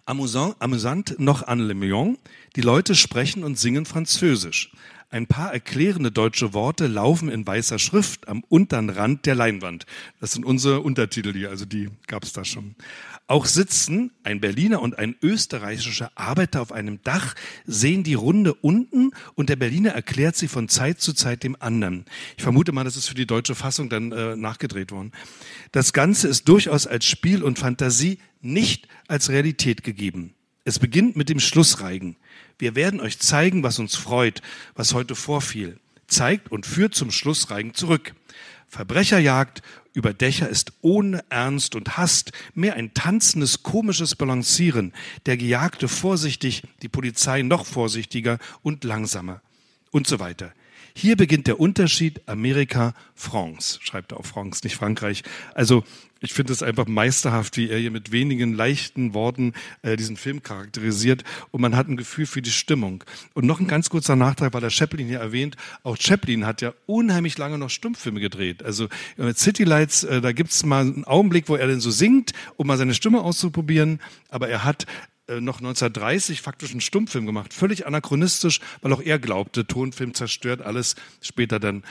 [0.05, 2.19] Amusant, amüsant noch an Le Million.
[2.55, 4.73] Die Leute sprechen und singen Französisch.
[5.11, 9.87] Ein paar erklärende deutsche Worte laufen in weißer Schrift am unteren Rand der Leinwand.
[10.21, 12.75] Das sind unsere Untertitel hier, also die gab es da schon.
[13.27, 17.35] Auch sitzen ein Berliner und ein österreichischer Arbeiter auf einem Dach,
[17.65, 22.05] sehen die Runde unten und der Berliner erklärt sie von Zeit zu Zeit dem anderen.
[22.37, 25.13] Ich vermute mal, das ist für die deutsche Fassung dann äh, nachgedreht worden.
[25.73, 30.35] Das Ganze ist durchaus als Spiel und Fantasie nicht als Realität gegeben.
[30.65, 32.17] Es beginnt mit dem Schlussreigen.
[32.59, 34.43] Wir werden euch zeigen, was uns freut,
[34.75, 35.79] was heute vorfiel.
[36.09, 38.15] Zeigt und führt zum Schlussreigen zurück.
[38.75, 44.93] Verbrecherjagd über Dächer ist ohne Ernst und Hast mehr ein tanzendes, komisches Balancieren.
[45.27, 49.41] Der Gejagte vorsichtig, die Polizei noch vorsichtiger und langsamer
[49.93, 50.53] und so weiter.
[50.93, 55.23] Hier beginnt der Unterschied Amerika, France, schreibt er auf France, nicht Frankreich.
[55.55, 55.85] Also
[56.25, 60.43] ich finde es einfach meisterhaft, wie er hier mit wenigen leichten Worten äh, diesen Film
[60.43, 63.05] charakterisiert und man hat ein Gefühl für die Stimmung.
[63.35, 66.73] Und noch ein ganz kurzer Nachtrag, weil der Chaplin hier erwähnt, auch Chaplin hat ja
[66.87, 68.65] unheimlich lange noch Stummfilme gedreht.
[68.65, 68.87] Also
[69.19, 72.33] äh, mit City Lights, äh, da gibt's mal einen Augenblick, wo er denn so singt,
[72.57, 74.87] um mal seine Stimme auszuprobieren, aber er hat
[75.27, 77.55] äh, noch 1930 faktisch einen Stummfilm gemacht.
[77.55, 80.97] Völlig anachronistisch, weil auch er glaubte, Tonfilm zerstört alles.
[81.21, 81.83] Später dann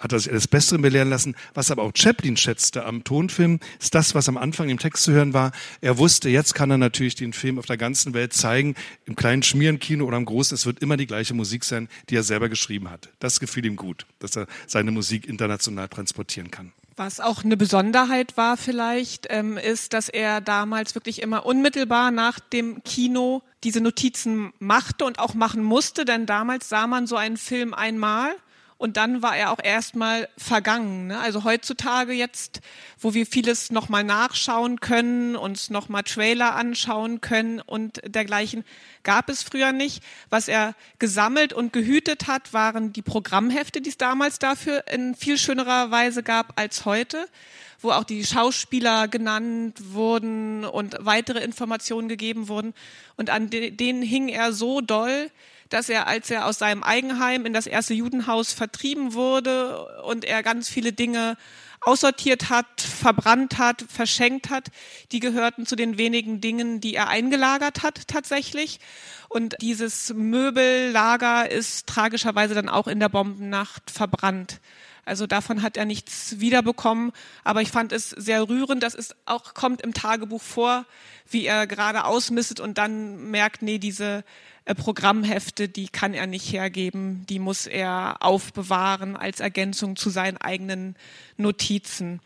[0.00, 1.36] hat er sich alles Bessere belehren lassen.
[1.54, 5.12] Was aber auch Chaplin schätzte am Tonfilm, ist das, was am Anfang im Text zu
[5.12, 5.52] hören war.
[5.80, 9.42] Er wusste, jetzt kann er natürlich den Film auf der ganzen Welt zeigen, im kleinen
[9.42, 10.54] Schmierenkino oder im großen.
[10.54, 13.10] Es wird immer die gleiche Musik sein, die er selber geschrieben hat.
[13.20, 16.72] Das gefiel ihm gut, dass er seine Musik international transportieren kann.
[16.96, 22.38] Was auch eine Besonderheit war vielleicht, ähm, ist, dass er damals wirklich immer unmittelbar nach
[22.40, 27.36] dem Kino diese Notizen machte und auch machen musste, denn damals sah man so einen
[27.36, 28.34] Film einmal
[28.80, 31.08] und dann war er auch erstmal vergangen.
[31.08, 31.20] Ne?
[31.20, 32.62] Also heutzutage jetzt,
[32.98, 38.64] wo wir vieles nochmal nachschauen können, uns nochmal Trailer anschauen können und dergleichen,
[39.02, 40.02] gab es früher nicht.
[40.30, 45.36] Was er gesammelt und gehütet hat, waren die Programmhefte, die es damals dafür in viel
[45.36, 47.28] schönerer Weise gab als heute
[47.82, 52.74] wo auch die Schauspieler genannt wurden und weitere Informationen gegeben wurden.
[53.16, 55.30] Und an denen hing er so doll,
[55.70, 60.42] dass er, als er aus seinem Eigenheim in das erste Judenhaus vertrieben wurde und er
[60.42, 61.36] ganz viele Dinge
[61.80, 64.68] aussortiert hat, verbrannt hat, verschenkt hat,
[65.12, 68.80] die gehörten zu den wenigen Dingen, die er eingelagert hat tatsächlich.
[69.28, 74.60] Und dieses Möbellager ist tragischerweise dann auch in der Bombennacht verbrannt.
[75.06, 77.12] Also davon hat er nichts wiederbekommen.
[77.44, 78.82] Aber ich fand es sehr rührend.
[78.82, 80.84] Das ist auch, kommt im Tagebuch vor,
[81.30, 84.24] wie er gerade ausmistet und dann merkt, nee, diese
[84.74, 90.96] Programmhefte, die kann er nicht hergeben, die muss er aufbewahren als Ergänzung zu seinen eigenen
[91.36, 92.20] Notizen.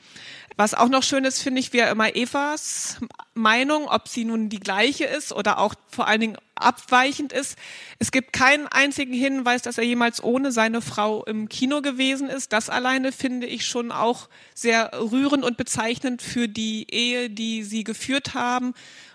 [0.56, 2.98] Was auch noch schön ist, finde ich, wäre immer Evas
[3.34, 7.58] Meinung, ob sie nun die gleiche ist oder auch vor allen Dingen abweichend ist.
[7.98, 12.52] Es gibt keinen einzigen Hinweis, dass er jemals ohne seine Frau im Kino gewesen ist.
[12.52, 17.82] Das alleine finde ich schon auch sehr rührend und bezeichnend für die Ehe, die sie
[17.82, 18.74] geführt haben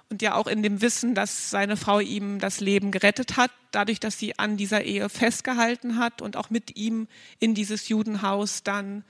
[0.09, 3.99] und ja auch in dem Wissen, dass seine Frau ihm das Leben gerettet hat, dadurch,
[3.99, 7.07] dass sie an dieser Ehe festgehalten hat und auch mit ihm
[7.39, 9.03] in dieses Judenhaus dann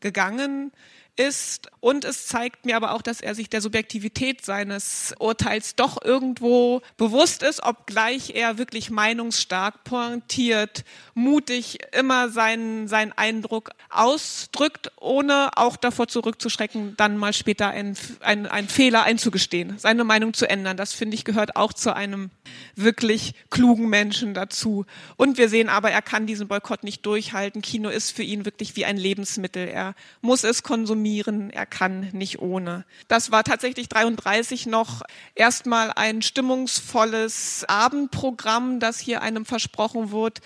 [0.00, 0.72] gegangen
[1.16, 1.70] ist.
[1.80, 6.82] Und es zeigt mir aber auch, dass er sich der Subjektivität seines Urteils doch irgendwo
[6.96, 15.76] bewusst ist, obgleich er wirklich meinungsstark, pointiert, mutig immer seinen, seinen Eindruck ausdrückt, ohne auch
[15.76, 20.76] davor zurückzuschrecken, dann mal später einen, einen, einen Fehler einzugestehen, seine Meinung zu ändern.
[20.76, 22.30] Das finde ich gehört auch zu einem
[22.74, 24.86] wirklich klugen Menschen dazu.
[25.16, 27.62] Und wir sehen aber, er kann diesen Boykott nicht durchhalten.
[27.62, 29.68] Kino ist für ihn wirklich wie ein Lebensmittel.
[29.68, 31.05] Er muss es konsumieren.
[31.50, 32.84] Er kann nicht ohne.
[33.08, 35.02] Das war tatsächlich 33 noch
[35.34, 40.40] erstmal ein stimmungsvolles Abendprogramm, das hier einem versprochen wird.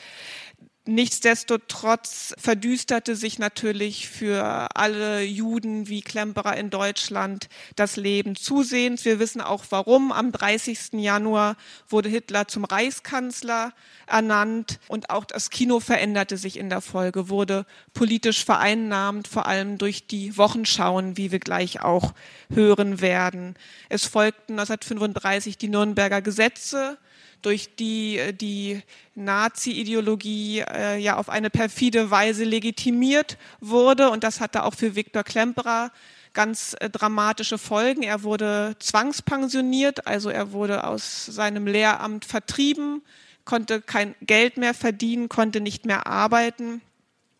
[0.87, 9.05] Nichtsdestotrotz verdüsterte sich natürlich für alle Juden wie Klemperer in Deutschland das Leben zusehends.
[9.05, 10.11] Wir wissen auch warum.
[10.11, 10.95] Am 30.
[10.95, 11.57] Januar
[11.91, 13.75] wurde Hitler zum Reichskanzler
[14.07, 19.77] ernannt und auch das Kino veränderte sich in der Folge, wurde politisch vereinnahmt, vor allem
[19.77, 22.15] durch die Wochenschauen, wie wir gleich auch
[22.49, 23.55] hören werden.
[23.91, 26.97] Es folgten 1935 die Nürnberger Gesetze,
[27.43, 28.83] durch die äh, die
[29.15, 34.11] Nazi-Ideologie äh, ja auf eine perfide Weise legitimiert wurde.
[34.11, 35.91] Und das hatte auch für Viktor Klemperer
[36.33, 38.03] ganz äh, dramatische Folgen.
[38.03, 43.03] Er wurde zwangspensioniert, also er wurde aus seinem Lehramt vertrieben,
[43.45, 46.81] konnte kein Geld mehr verdienen, konnte nicht mehr arbeiten.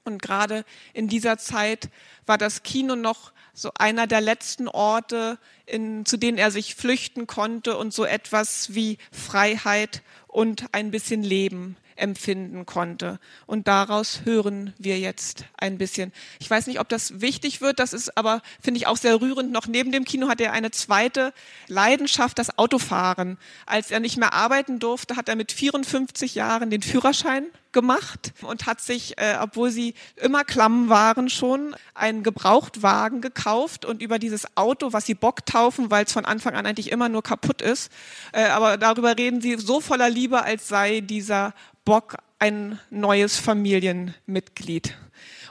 [0.05, 1.89] Und gerade in dieser Zeit
[2.27, 7.27] war das Kino noch so einer der letzten Orte, in, zu denen er sich flüchten
[7.27, 13.19] konnte und so etwas wie Freiheit und ein bisschen Leben empfinden konnte.
[13.47, 16.13] Und daraus hören wir jetzt ein bisschen.
[16.39, 19.53] Ich weiß nicht, ob das wichtig wird, das ist aber, finde ich, auch sehr rührend.
[19.53, 21.33] Noch neben dem Kino hat er eine zweite
[21.69, 23.39] Leidenschaft, das Autofahren.
[23.67, 28.67] Als er nicht mehr arbeiten durfte, hat er mit 54 Jahren den Führerschein gemacht und
[28.67, 34.57] hat sich, äh, obwohl sie immer klamm waren schon, einen Gebrauchtwagen gekauft und über dieses
[34.57, 37.93] Auto, was sie Bock taufen, weil es von Anfang an eigentlich immer nur kaputt ist,
[38.33, 41.55] äh, aber darüber reden sie so voller Liebe, als sei dieser
[41.85, 44.97] Bock ein neues Familienmitglied.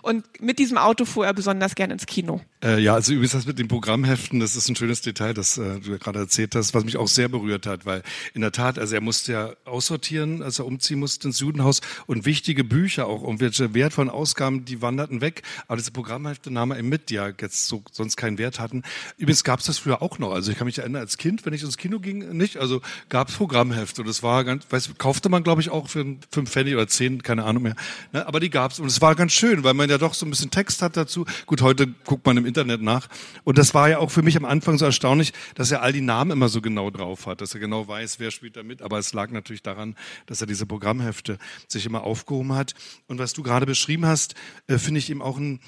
[0.02, 2.42] Und mit diesem Auto fuhr er besonders gern ins Kino.
[2.62, 5.80] Äh, ja, also übrigens das mit den Programmheften, das ist ein schönes Detail, das äh,
[5.80, 8.96] du gerade erzählt hast, was mich auch sehr berührt hat, weil in der Tat, also
[8.96, 13.74] er musste ja aussortieren, als er umziehen musste ins Judenhaus und wichtige Bücher, auch irgendwelche
[13.74, 17.68] wertvollen Ausgaben, die wanderten weg, aber diese Programmhefte nahm er eben mit, die ja jetzt
[17.68, 18.84] so, sonst keinen Wert hatten.
[19.18, 21.54] Übrigens gab es das früher auch noch, also ich kann mich erinnern, als Kind, wenn
[21.54, 25.30] ich ins Kino ging, nicht, also gab es Programmhefte und das war ganz, weiß, kaufte
[25.30, 27.76] man glaube ich auch für fünf Pfennig oder zehn, keine Ahnung mehr,
[28.12, 28.28] ne?
[28.28, 30.30] aber die gab es und es war ganz schön, weil man ja doch so ein
[30.30, 31.26] bisschen Text hat dazu.
[31.46, 33.08] Gut, heute guckt man im Internet nach.
[33.44, 36.02] Und das war ja auch für mich am Anfang so erstaunlich, dass er all die
[36.02, 38.82] Namen immer so genau drauf hat, dass er genau weiß, wer spielt da mit.
[38.82, 42.74] Aber es lag natürlich daran, dass er diese Programmhefte sich immer aufgehoben hat.
[43.08, 44.36] Und was du gerade beschrieben hast,
[44.68, 45.60] äh, finde ich eben auch ein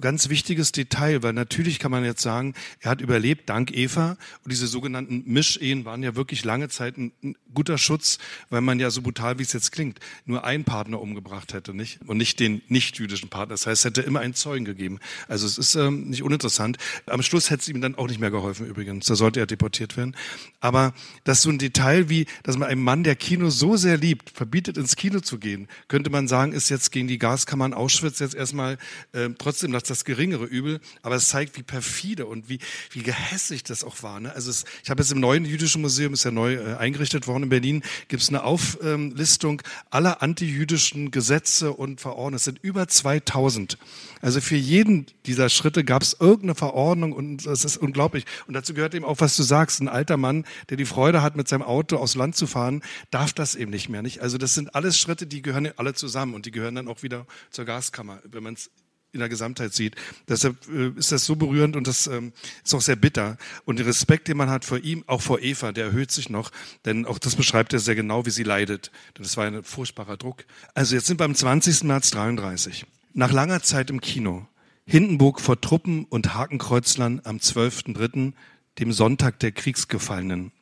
[0.00, 4.52] ganz wichtiges Detail, weil natürlich kann man jetzt sagen, er hat überlebt dank Eva und
[4.52, 8.18] diese sogenannten Mischehen waren ja wirklich lange Zeit ein, ein guter Schutz,
[8.50, 12.00] weil man ja so brutal, wie es jetzt klingt, nur einen Partner umgebracht hätte, nicht?
[12.06, 13.54] Und nicht den nicht-jüdischen Partner.
[13.54, 14.98] Das heißt, es hätte immer einen Zeugen gegeben.
[15.28, 16.78] Also es ist ähm, nicht uninteressant.
[17.06, 19.06] Am Schluss hätte es ihm dann auch nicht mehr geholfen übrigens.
[19.06, 20.16] Da sollte er deportiert werden.
[20.60, 23.96] Aber das ist so ein Detail wie, dass man einem Mann, der Kino so sehr
[23.96, 28.18] liebt, verbietet ins Kino zu gehen, könnte man sagen, ist jetzt gegen die Gaskammern Auschwitz
[28.18, 28.78] jetzt erstmal
[29.12, 32.58] äh, trotzdem nach das geringere Übel, aber es zeigt, wie perfide und wie,
[32.90, 34.20] wie gehässig das auch war.
[34.20, 34.32] Ne?
[34.34, 37.44] Also es, ich habe jetzt im neuen jüdischen Museum, ist ja neu äh, eingerichtet worden
[37.44, 42.36] in Berlin, gibt es eine Auflistung aller antijüdischen Gesetze und Verordnungen.
[42.36, 43.78] Es sind über 2000.
[44.20, 48.24] Also für jeden dieser Schritte gab es irgendeine Verordnung und das ist unglaublich.
[48.46, 49.80] Und dazu gehört eben auch, was du sagst.
[49.80, 53.32] Ein alter Mann, der die Freude hat, mit seinem Auto aus Land zu fahren, darf
[53.32, 54.02] das eben nicht mehr.
[54.02, 54.20] Nicht?
[54.20, 57.26] Also das sind alles Schritte, die gehören alle zusammen und die gehören dann auch wieder
[57.50, 58.70] zur Gaskammer, wenn man es
[59.16, 59.96] in der Gesamtheit sieht.
[60.28, 62.32] Deshalb äh, ist das so berührend und das ähm,
[62.64, 63.36] ist auch sehr bitter.
[63.64, 66.52] Und der Respekt, den man hat vor ihm, auch vor Eva, der erhöht sich noch,
[66.84, 68.92] denn auch das beschreibt er sehr genau, wie sie leidet.
[69.14, 70.44] Das war ein furchtbarer Druck.
[70.74, 71.84] Also jetzt sind wir am 20.
[71.84, 72.86] März 33.
[73.14, 74.46] Nach langer Zeit im Kino.
[74.86, 78.32] Hindenburg vor Truppen und Hakenkreuzlern am 12.3.,
[78.78, 80.52] dem Sonntag der Kriegsgefallenen.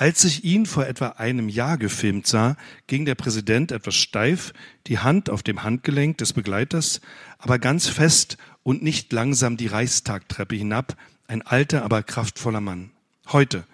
[0.00, 4.54] Als ich ihn vor etwa einem Jahr gefilmt sah, ging der Präsident etwas steif,
[4.86, 7.02] die Hand auf dem Handgelenk des Begleiters,
[7.36, 12.92] aber ganz fest und nicht langsam die Reichstagtreppe hinab, ein alter, aber kraftvoller Mann.
[13.28, 13.64] Heute,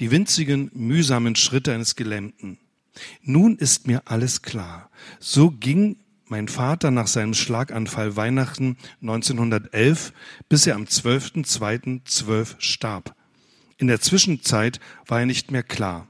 [0.00, 2.58] die winzigen, mühsamen Schritte eines Gelähmten.
[3.22, 4.90] Nun ist mir alles klar.
[5.20, 10.12] So ging mein Vater nach seinem Schlaganfall Weihnachten 1911,
[10.48, 13.14] bis er am 12.02.12 starb.
[13.80, 16.06] In der Zwischenzeit war er nicht mehr klar.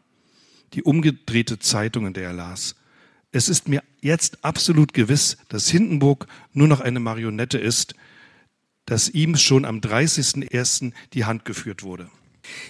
[0.74, 2.74] Die umgedrehte Zeitung, in der er las.
[3.30, 7.94] Es ist mir jetzt absolut gewiss, dass Hindenburg nur noch eine Marionette ist,
[8.86, 10.92] dass ihm schon am 30.01.
[11.12, 12.10] die Hand geführt wurde.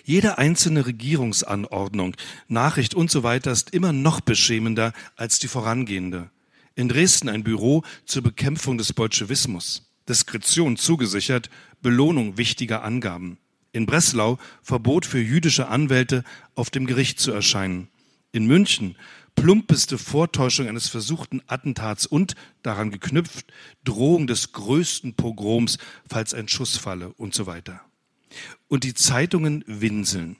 [0.05, 2.15] Jede einzelne Regierungsanordnung,
[2.47, 6.29] Nachricht und so weiter ist immer noch beschämender als die vorangehende.
[6.75, 9.91] In Dresden ein Büro zur Bekämpfung des Bolschewismus.
[10.07, 11.49] Diskretion zugesichert,
[11.81, 13.39] Belohnung wichtiger Angaben.
[13.73, 17.89] In Breslau Verbot für jüdische Anwälte auf dem Gericht zu erscheinen.
[18.33, 18.97] In München
[19.35, 23.47] plumpeste Vortäuschung eines versuchten Attentats und, daran geknüpft,
[23.85, 25.79] Drohung des größten Pogroms,
[26.09, 27.81] falls ein Schuss falle und so weiter.
[28.69, 30.37] Und die Zeitungen winseln.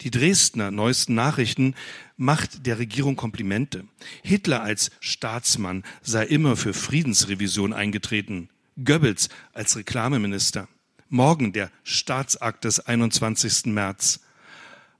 [0.00, 1.74] Die Dresdner neuesten Nachrichten
[2.16, 3.84] macht der Regierung Komplimente.
[4.22, 8.48] Hitler als Staatsmann sei immer für Friedensrevision eingetreten.
[8.82, 10.68] Goebbels als Reklameminister.
[11.14, 13.66] Morgen der Staatsakt des 21.
[13.66, 14.20] März.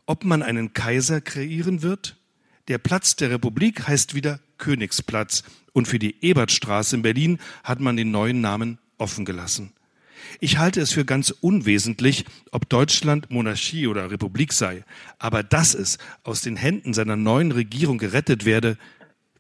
[0.05, 2.19] Ob man einen Kaiser kreieren wird?
[2.69, 7.97] Der Platz der Republik heißt wieder Königsplatz und für die Ebertstraße in Berlin hat man
[7.97, 9.73] den neuen Namen offen gelassen.
[10.39, 14.85] Ich halte es für ganz unwesentlich, ob Deutschland Monarchie oder Republik sei,
[15.19, 18.77] aber dass es aus den Händen seiner neuen Regierung gerettet werde,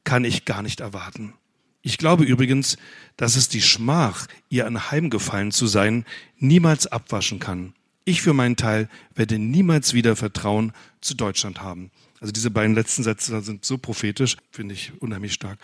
[0.05, 1.35] kann ich gar nicht erwarten.
[1.83, 2.77] Ich glaube übrigens,
[3.17, 6.05] dass es die Schmach, ihr anheimgefallen zu sein,
[6.39, 7.75] niemals abwaschen kann.
[8.05, 11.91] Ich für meinen Teil werde niemals wieder Vertrauen zu Deutschland haben.
[12.21, 15.59] Also diese beiden letzten Sätze sind so prophetisch, finde ich unheimlich stark.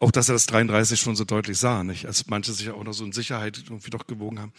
[0.00, 2.06] Auch dass er das 33 schon so deutlich sah, nicht?
[2.06, 4.52] Als manche sich auch noch so in Sicherheit irgendwie doch gewogen haben.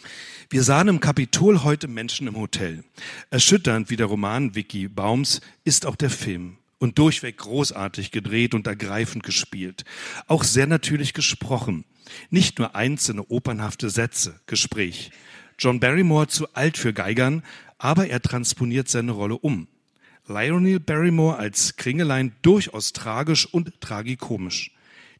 [0.50, 2.84] Wir sahen im Kapitol heute Menschen im Hotel.
[3.30, 8.66] Erschütternd wie der Roman Vicky Baums ist auch der Film und durchweg großartig gedreht und
[8.66, 9.84] ergreifend gespielt.
[10.26, 11.84] Auch sehr natürlich gesprochen.
[12.30, 15.12] Nicht nur einzelne opernhafte Sätze, Gespräch.
[15.58, 17.44] John Barrymore zu alt für Geigern,
[17.78, 19.68] aber er transponiert seine Rolle um.
[20.26, 24.72] Lionel Barrymore als Kringelein durchaus tragisch und tragikomisch.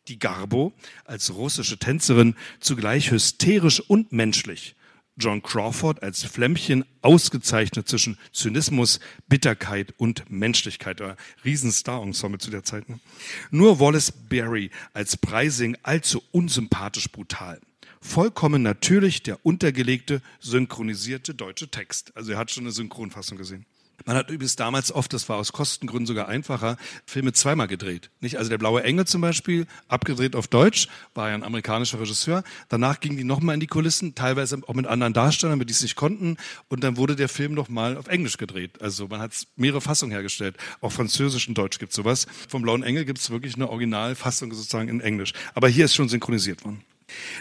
[0.09, 0.73] Die Garbo
[1.05, 4.77] als russische Tänzerin zugleich hysterisch und menschlich.
[5.21, 11.01] John Crawford als Flämmchen ausgezeichnet zwischen Zynismus, Bitterkeit und Menschlichkeit.
[11.45, 12.89] Riesenstar-Ensemble zu der Zeit.
[12.89, 12.99] Ne?
[13.51, 17.61] Nur Wallace Berry als Preising allzu unsympathisch brutal.
[18.01, 22.17] Vollkommen natürlich der untergelegte, synchronisierte deutsche Text.
[22.17, 23.67] Also er hat schon eine Synchronfassung gesehen.
[24.05, 28.11] Man hat übrigens damals oft, das war aus Kostengründen sogar einfacher, Filme zweimal gedreht.
[28.21, 28.39] Nicht?
[28.39, 32.43] Also der Blaue Engel zum Beispiel, abgedreht auf Deutsch, war ja ein amerikanischer Regisseur.
[32.69, 35.83] Danach gingen die nochmal in die Kulissen, teilweise auch mit anderen Darstellern, damit die es
[35.83, 36.37] nicht konnten.
[36.69, 38.81] Und dann wurde der Film nochmal auf Englisch gedreht.
[38.81, 40.57] Also man hat mehrere Fassungen hergestellt.
[40.81, 42.27] Auch Französisch und Deutsch gibt sowas.
[42.49, 45.33] Vom Blauen Engel gibt es wirklich eine Originalfassung sozusagen in Englisch.
[45.55, 46.85] Aber hier ist schon synchronisiert worden.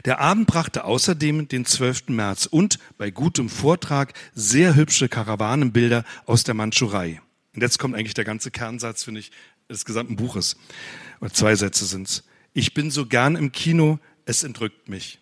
[0.05, 2.09] Der Abend brachte außerdem den 12.
[2.09, 7.21] März und bei gutem Vortrag sehr hübsche Karawanenbilder aus der Mandschurei.
[7.53, 9.31] Und jetzt kommt eigentlich der ganze Kernsatz, finde ich,
[9.69, 10.57] des gesamten Buches.
[11.21, 12.23] Oder zwei Sätze sind's.
[12.53, 15.19] Ich bin so gern im Kino, es entrückt mich.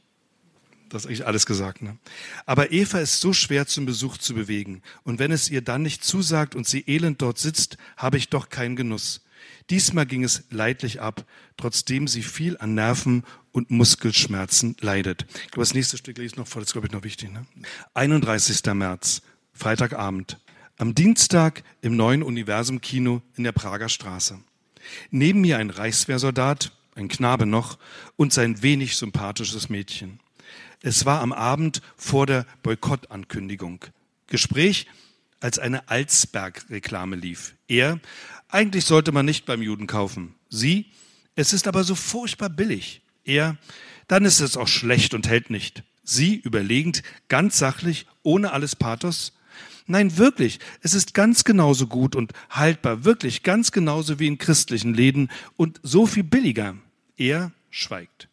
[0.89, 1.81] Das ist eigentlich alles gesagt.
[1.81, 1.97] Ne?
[2.45, 4.81] Aber Eva ist so schwer zum Besuch zu bewegen.
[5.03, 8.49] Und wenn es ihr dann nicht zusagt und sie elend dort sitzt, habe ich doch
[8.49, 9.21] keinen Genuss.
[9.69, 11.25] Diesmal ging es leidlich ab,
[11.57, 13.23] trotzdem sie viel an Nerven
[13.57, 15.25] und Muskelschmerzen leidet.
[15.45, 17.31] Ich glaube, das nächste Stück lese ich noch vor, das ist, glaube ich, noch wichtig.
[17.31, 17.47] Ne?
[17.95, 18.63] 31.
[18.75, 20.37] März, Freitagabend.
[20.77, 24.37] Am Dienstag im neuen Universum Kino in der Prager Straße.
[25.09, 27.79] Neben mir ein Reichswehrsoldat, ein Knabe noch,
[28.15, 30.19] und sein wenig sympathisches Mädchen.
[30.83, 33.85] Es war am Abend vor der Boykottankündigung.
[34.27, 34.85] Gespräch,
[35.39, 37.55] als eine Alsberg-Reklame lief.
[37.67, 37.99] Er,
[38.49, 40.35] eigentlich sollte man nicht beim Juden kaufen.
[40.47, 40.85] Sie,
[41.33, 43.01] es ist aber so furchtbar billig.
[43.27, 43.57] Er,
[44.07, 45.83] dann ist es auch schlecht und hält nicht.
[46.03, 49.33] Sie, überlegend, ganz sachlich, ohne alles Pathos.
[49.85, 54.93] Nein, wirklich, es ist ganz genauso gut und haltbar, wirklich ganz genauso wie in christlichen
[54.93, 56.75] Läden und so viel billiger.
[57.17, 58.29] Er schweigt.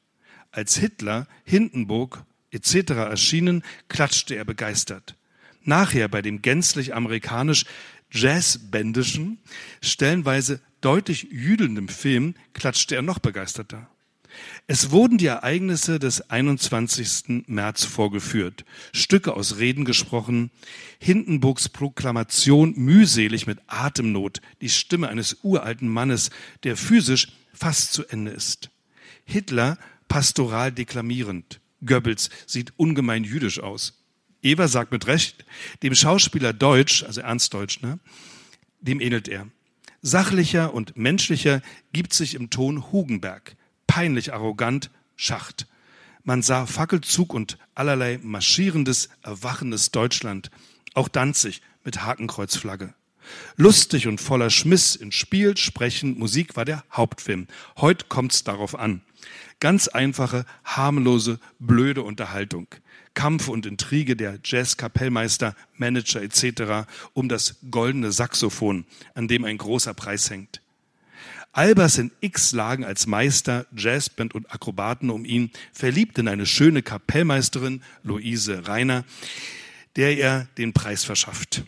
[0.53, 2.91] Als Hitler Hindenburg etc.
[2.91, 5.17] erschienen, klatschte er begeistert.
[5.65, 7.65] Nachher bei dem gänzlich amerikanisch
[8.11, 9.39] jazzbändischen,
[9.81, 13.89] stellenweise deutlich jüdelndem Film klatschte er noch begeisterter.
[14.67, 17.45] Es wurden die Ereignisse des 21.
[17.47, 20.51] März vorgeführt, Stücke aus Reden gesprochen,
[20.99, 26.31] Hindenburgs Proklamation mühselig mit Atemnot, die Stimme eines uralten Mannes,
[26.63, 28.71] der physisch fast zu Ende ist.
[29.25, 29.79] Hitler
[30.09, 31.61] pastoral deklamierend.
[31.85, 34.03] Goebbels sieht ungemein jüdisch aus.
[34.43, 35.45] Eber sagt mit Recht,
[35.83, 37.99] dem Schauspieler Deutsch, also Ernst Deutsch, ne,
[38.81, 39.49] dem ähnelt er.
[40.03, 41.63] Sachlicher und menschlicher
[41.93, 43.57] gibt sich im Ton Hugenberg
[43.95, 45.69] peinlich arrogant, Schacht.
[46.25, 50.51] Man sah Fackelzug und allerlei marschierendes, erwachendes Deutschland,
[50.95, 52.93] auch Danzig mit Hakenkreuzflagge.
[53.55, 57.47] Lustig und voller Schmiss in Spiel, Sprechen, Musik war der Hauptfilm.
[57.77, 59.01] Heute kommt's darauf an.
[59.61, 62.67] Ganz einfache, harmlose, blöde Unterhaltung.
[63.15, 66.89] Kampf und Intrige der Jazz-Kapellmeister, Manager etc.
[67.13, 70.64] um das goldene Saxophon, an dem ein großer Preis hängt.
[71.55, 76.83] Albers in X lagen als Meister, Jazzband und Akrobaten um ihn, verliebt in eine schöne
[76.83, 79.05] Kapellmeisterin, Luise Reiner,
[79.95, 81.63] der er den Preis verschafft.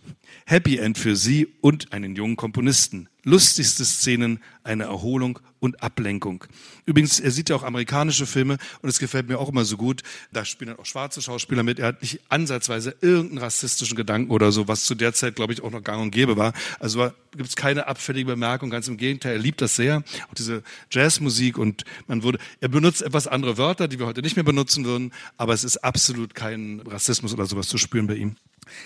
[0.46, 3.08] Happy End für sie und einen jungen Komponisten.
[3.24, 6.44] Lustigste Szenen, eine Erholung und Ablenkung.
[6.84, 10.02] Übrigens, er sieht ja auch amerikanische Filme und es gefällt mir auch immer so gut.
[10.32, 11.80] Da spielen dann auch schwarze Schauspieler mit.
[11.80, 15.62] Er hat nicht ansatzweise irgendeinen rassistischen Gedanken oder so, was zu der Zeit, glaube ich,
[15.62, 16.52] auch noch gang und gäbe war.
[16.78, 19.32] Also gibt es keine abfällige Bemerkung, ganz im Gegenteil.
[19.32, 20.62] Er liebt das sehr, auch diese
[20.92, 24.84] Jazzmusik und man würde, er benutzt etwas andere Wörter, die wir heute nicht mehr benutzen
[24.84, 28.36] würden, aber es ist absolut kein Rassismus oder sowas zu spüren bei ihm.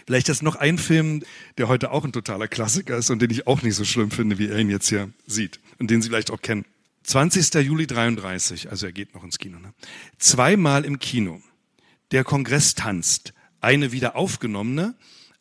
[0.06, 1.22] Vielleicht ist noch ein Film,
[1.58, 4.38] der heute auch ein totaler Klassiker ist und den ich auch nicht so schlimm finde,
[4.38, 6.64] wie er ihn jetzt hier sieht und den Sie vielleicht auch kennen.
[7.04, 7.54] 20.
[7.54, 9.58] Juli 33, also er geht noch ins Kino.
[9.58, 9.72] Ne?
[10.18, 11.40] Zweimal im Kino.
[12.12, 13.32] Der Kongress tanzt.
[13.60, 14.94] Eine wieder aufgenommene,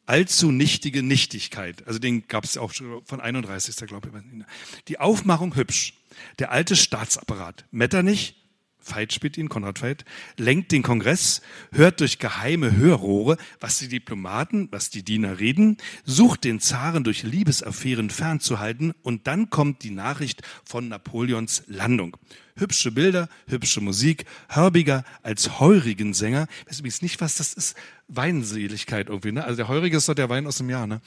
[0.06, 1.88] allzu nichtige Nichtigkeit.
[1.88, 3.76] Also den gab es auch schon von 31.
[3.88, 4.46] glaube ich.
[4.88, 5.94] Die Aufmachung hübsch.
[6.40, 7.66] Der alte Staatsapparat.
[7.72, 8.36] Metternich,
[8.94, 10.06] Veit spielt ihn, Konrad Veit,
[10.38, 16.44] lenkt den Kongress, hört durch geheime Hörrohre, was die Diplomaten, was die Diener reden, sucht
[16.44, 22.18] den Zaren durch Liebesaffären fernzuhalten und dann kommt die Nachricht von Napoleons Landung.
[22.60, 26.48] Hübsche Bilder, hübsche Musik, Hörbiger als heurigen Sänger.
[26.62, 27.76] Ich weiß übrigens nicht, was das ist.
[28.10, 29.44] Weinseligkeit irgendwie, ne?
[29.44, 31.00] Also der Heurige ist doch der Wein aus dem Jahr, ne?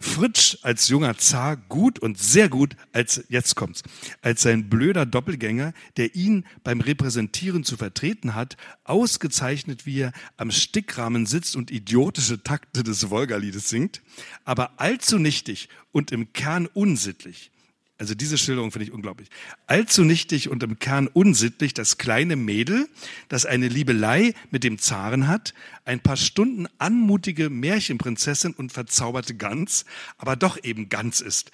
[0.00, 3.82] Fritsch als junger Zar gut und sehr gut als, jetzt kommt's,
[4.22, 10.50] als sein blöder Doppelgänger, der ihn beim Repräsentieren zu vertreten hat, ausgezeichnet, wie er am
[10.50, 14.00] Stickrahmen sitzt und idiotische Takte des Wolgaliedes singt,
[14.44, 17.50] aber allzu nichtig und im Kern unsittlich.
[17.98, 19.28] Also diese Schilderung finde ich unglaublich.
[19.66, 22.88] Allzu nichtig und im Kern unsittlich das kleine Mädel,
[23.28, 29.84] das eine Liebelei mit dem Zaren hat, ein paar Stunden anmutige Märchenprinzessin und verzauberte Gans,
[30.18, 31.52] aber doch eben Gans ist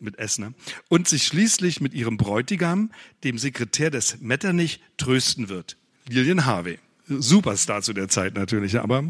[0.00, 0.54] mit S, ne?
[0.88, 2.90] und sich schließlich mit ihrem Bräutigam,
[3.22, 5.76] dem Sekretär des Metternich, trösten wird.
[6.08, 6.78] Lilian Harvey.
[7.06, 9.04] Superstar zu der Zeit natürlich, aber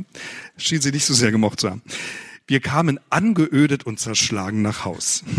[0.57, 1.83] schien sie nicht so sehr gemocht zu haben.
[2.47, 5.25] Wir kamen angeödet und zerschlagen nach Haus.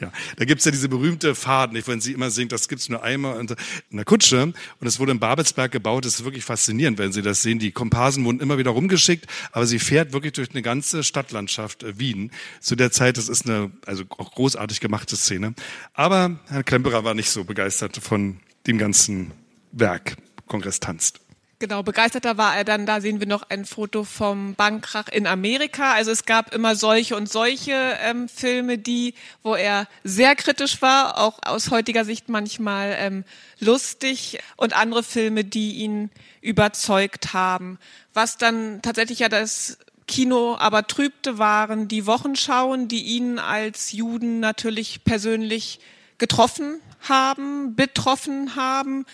[0.00, 3.02] Ja, da gibt's ja diese berühmte Fahrt, nicht, wenn sie immer singt, das gibt's nur
[3.02, 4.42] einmal in der Kutsche.
[4.42, 6.04] Und es wurde in Babelsberg gebaut.
[6.04, 7.58] Das ist wirklich faszinierend, wenn Sie das sehen.
[7.58, 11.98] Die Komparsen wurden immer wieder rumgeschickt, aber sie fährt wirklich durch eine ganze Stadtlandschaft äh,
[11.98, 12.30] Wien.
[12.60, 15.54] Zu der Zeit, das ist eine also auch großartig gemachte Szene.
[15.94, 19.32] Aber Herr Klemperer war nicht so begeistert von dem ganzen
[19.72, 20.16] Werk.
[20.46, 21.20] Kongress tanzt.
[21.58, 25.94] Genau, begeisterter war er dann, da sehen wir noch ein Foto vom Bankkrach in Amerika.
[25.94, 31.18] Also es gab immer solche und solche ähm, Filme, die, wo er sehr kritisch war,
[31.18, 33.24] auch aus heutiger Sicht manchmal ähm,
[33.58, 36.10] lustig und andere Filme, die ihn
[36.42, 37.78] überzeugt haben.
[38.12, 44.40] Was dann tatsächlich ja das Kino aber trübte, waren die Wochenschauen, die ihn als Juden
[44.40, 45.80] natürlich persönlich
[46.18, 49.06] getroffen haben, betroffen haben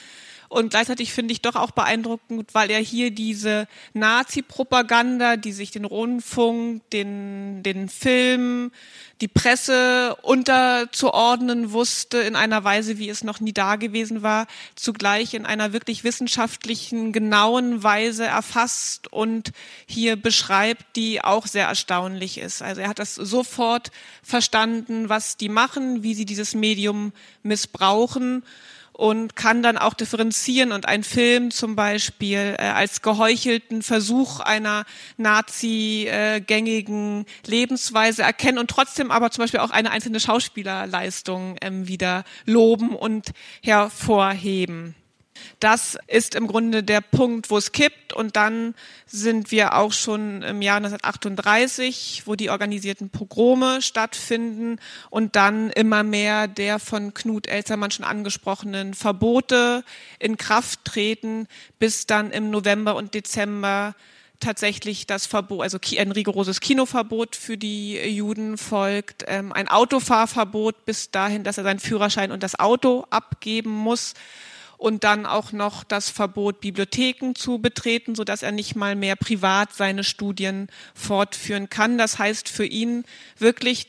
[0.52, 5.86] und gleichzeitig finde ich doch auch beeindruckend, weil er hier diese Nazi-Propaganda, die sich den
[5.86, 8.70] Rundfunk, den, den Film,
[9.22, 15.32] die Presse unterzuordnen wusste in einer Weise, wie es noch nie da gewesen war, zugleich
[15.32, 19.52] in einer wirklich wissenschaftlichen, genauen Weise erfasst und
[19.86, 22.60] hier beschreibt, die auch sehr erstaunlich ist.
[22.60, 23.90] Also er hat das sofort
[24.22, 28.42] verstanden, was die machen, wie sie dieses Medium missbrauchen
[28.92, 34.84] und kann dann auch differenzieren und ein Film zum Beispiel äh, als geheuchelten Versuch einer
[35.16, 42.24] Nazi-gängigen äh, Lebensweise erkennen und trotzdem aber zum Beispiel auch eine einzelne Schauspielerleistung ähm, wieder
[42.44, 43.30] loben und
[43.62, 44.94] hervorheben.
[45.60, 48.12] Das ist im Grunde der Punkt, wo es kippt.
[48.12, 48.74] Und dann
[49.06, 54.78] sind wir auch schon im Jahr 1938, wo die organisierten Pogrome stattfinden
[55.10, 59.84] und dann immer mehr der von Knut Elzermann schon angesprochenen Verbote
[60.18, 61.46] in Kraft treten,
[61.78, 63.94] bis dann im November und Dezember
[64.40, 71.12] tatsächlich das Verbot, also ein rigoroses Kinoverbot für die Juden folgt, ähm, ein Autofahrverbot bis
[71.12, 74.14] dahin, dass er seinen Führerschein und das Auto abgeben muss
[74.82, 79.14] und dann auch noch das Verbot, Bibliotheken zu betreten, so dass er nicht mal mehr
[79.14, 81.98] privat seine Studien fortführen kann.
[81.98, 83.04] Das heißt für ihn
[83.38, 83.86] wirklich,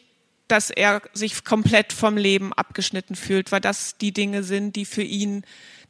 [0.48, 5.02] dass er sich komplett vom Leben abgeschnitten fühlt, weil das die Dinge sind, die für
[5.02, 5.44] ihn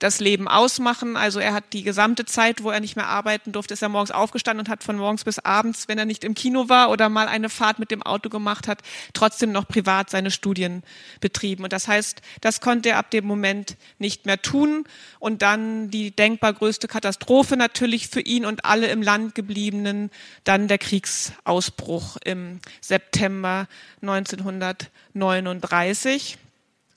[0.03, 1.15] das Leben ausmachen.
[1.15, 4.11] Also er hat die gesamte Zeit, wo er nicht mehr arbeiten durfte, ist er morgens
[4.11, 7.29] aufgestanden und hat von morgens bis abends, wenn er nicht im Kino war oder mal
[7.29, 8.81] eine Fahrt mit dem Auto gemacht hat,
[9.13, 10.83] trotzdem noch privat seine Studien
[11.21, 11.63] betrieben.
[11.63, 14.83] Und das heißt, das konnte er ab dem Moment nicht mehr tun.
[15.19, 20.11] Und dann die denkbar größte Katastrophe natürlich für ihn und alle im Land gebliebenen,
[20.43, 23.69] dann der Kriegsausbruch im September
[24.01, 26.39] 1939.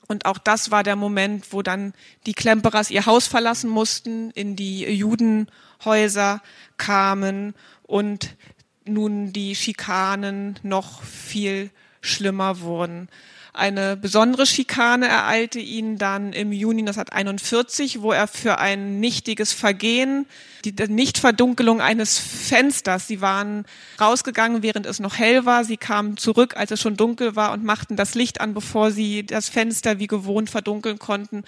[0.09, 1.93] Und auch das war der Moment, wo dann
[2.27, 6.43] die Klemperers ihr Haus verlassen mussten, in die Judenhäuser
[6.77, 8.37] kamen und
[8.85, 11.71] nun die Schikanen noch viel
[12.07, 13.09] schlimmer wurden.
[13.57, 20.27] Eine besondere Schikane ereilte ihn dann im Juni 1941, wo er für ein nichtiges Vergehen,
[20.67, 23.65] die Nichtverdunkelung eines Fensters, sie waren
[23.99, 27.65] rausgegangen, während es noch hell war, sie kamen zurück, als es schon dunkel war und
[27.65, 31.43] machten das Licht an, bevor sie das Fenster wie gewohnt verdunkeln konnten.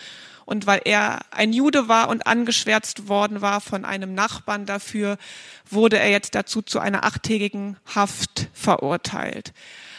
[0.47, 5.19] Und weil er ein Jude war und angeschwärzt worden war von einem Nachbarn dafür,
[5.69, 9.53] wurde er jetzt dazu zu einer achttägigen Haft verurteilt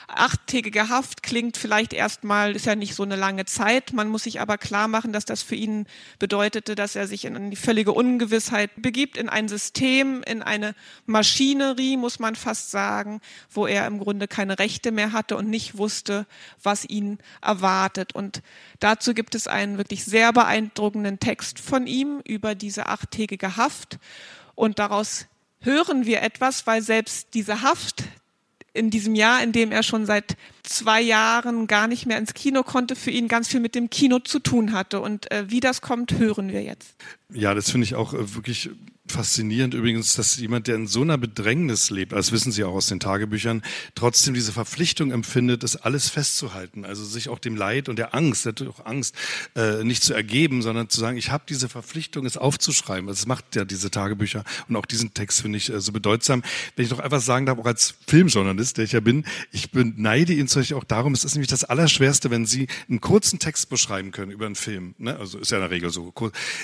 [0.10, 3.94] achttägige Haft klingt vielleicht erstmal, ist ja nicht so eine lange Zeit.
[3.94, 5.86] Man muss sich aber klar machen, dass das für ihn
[6.18, 11.98] bedeutete, dass er sich in die völlige Ungewissheit begibt, in ein System, in eine Maschinerie,
[11.98, 16.26] muss man fast sagen, wo er im Grunde keine Rechte mehr hatte und nicht wusste,
[16.62, 18.14] was ihn erwartet.
[18.14, 18.42] Und
[18.80, 24.00] dazu gibt es einen wirklich sehr beeindruckenden Text von ihm über diese achttägige Haft.
[24.56, 25.28] Und daraus
[25.62, 28.04] hören wir etwas, weil selbst diese Haft,
[28.80, 32.64] in diesem Jahr, in dem er schon seit zwei Jahren gar nicht mehr ins Kino
[32.64, 35.02] konnte, für ihn ganz viel mit dem Kino zu tun hatte.
[35.02, 36.96] Und äh, wie das kommt, hören wir jetzt.
[37.32, 38.70] Ja, das finde ich auch äh, wirklich
[39.12, 42.88] faszinierend übrigens, dass jemand, der in so einer Bedrängnis lebt, das wissen Sie auch aus
[42.88, 43.62] den Tagebüchern,
[43.96, 46.86] trotzdem diese Verpflichtung empfindet, das alles festzuhalten.
[46.86, 49.16] Also sich auch dem Leid und der Angst, natürlich auch Angst,
[49.56, 53.10] äh, nicht zu ergeben, sondern zu sagen, ich habe diese Verpflichtung, es aufzuschreiben.
[53.10, 56.44] Also das macht ja diese Tagebücher und auch diesen Text finde ich äh, so bedeutsam.
[56.76, 60.34] Wenn ich doch einfach sagen darf, auch als Filmjournalist, der ich ja bin, ich beneide
[60.34, 63.70] ihn zum Beispiel auch darum, es ist nämlich das Allerschwerste, wenn Sie einen kurzen Text
[63.70, 64.96] beschreiben können über einen Film.
[64.98, 65.18] Ne?
[65.18, 66.14] Also ist ja in der Regel so.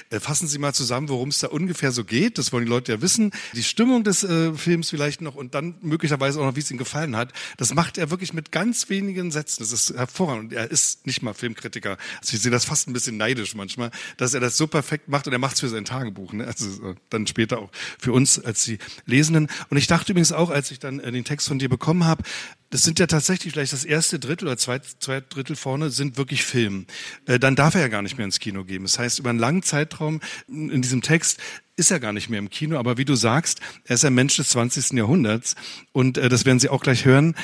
[0.10, 2.94] Äh, fassen Sie mal zusammen, worum es da ungefähr so geht das wollen die Leute
[2.94, 6.60] ja wissen, die Stimmung des äh, Films vielleicht noch und dann möglicherweise auch noch, wie
[6.60, 7.34] es ihnen gefallen hat.
[7.58, 9.64] Das macht er wirklich mit ganz wenigen Sätzen.
[9.64, 10.52] Das ist hervorragend.
[10.52, 11.98] Und er ist nicht mal Filmkritiker.
[12.22, 15.28] Also ich sehe das fast ein bisschen neidisch manchmal, dass er das so perfekt macht
[15.28, 16.34] und er macht es für sein Tagebuch.
[16.34, 16.46] Ne?
[16.46, 19.48] Also äh, dann später auch für uns als die Lesenden.
[19.70, 22.24] Und ich dachte übrigens auch, als ich dann äh, den Text von dir bekommen habe,
[22.70, 26.44] das sind ja tatsächlich vielleicht das erste Drittel oder zwei, zwei Drittel vorne sind wirklich
[26.44, 26.88] Film.
[27.26, 28.84] Äh, dann darf er ja gar nicht mehr ins Kino gehen.
[28.84, 31.40] Das heißt, über einen langen Zeitraum in diesem Text
[31.78, 32.78] ist er gar nicht mehr im Kino.
[32.78, 34.93] Aber wie du sagst, er ist ein Mensch des 20.
[34.93, 35.55] Jahrhunderts.
[35.91, 37.36] Und äh, das werden Sie auch gleich hören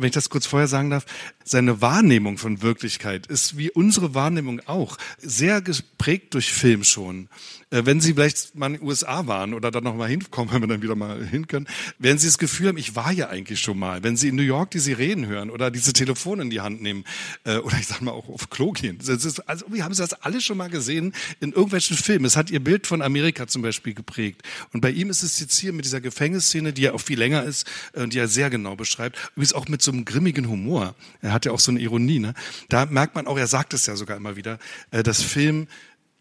[0.00, 1.04] wenn ich das kurz vorher sagen darf,
[1.44, 7.28] seine Wahrnehmung von Wirklichkeit ist wie unsere Wahrnehmung auch sehr geprägt durch Film schon.
[7.70, 10.62] Äh, wenn Sie vielleicht mal in den USA waren oder dann noch mal hinkommen, wenn
[10.62, 11.66] wir dann wieder mal hin können,
[11.98, 14.02] werden Sie das Gefühl haben, ich war ja eigentlich schon mal.
[14.02, 17.04] Wenn Sie in New York die Sirenen hören oder diese Telefone in die Hand nehmen
[17.44, 18.98] äh, oder ich sag mal auch auf Klo gehen.
[18.98, 22.24] Ist, also wie haben Sie das alle schon mal gesehen in irgendwelchen Filmen?
[22.24, 24.42] Es hat Ihr Bild von Amerika zum Beispiel geprägt.
[24.72, 27.44] Und bei ihm ist es jetzt hier mit dieser Gefängnisszene, die ja auch viel länger
[27.44, 30.94] ist äh, und die er sehr genau beschreibt, übrigens auch mit so einem grimmigen Humor.
[31.20, 32.18] Er hat ja auch so eine Ironie.
[32.18, 32.34] Ne?
[32.68, 34.58] Da merkt man auch, er sagt es ja sogar immer wieder,
[34.90, 35.66] äh, dass Film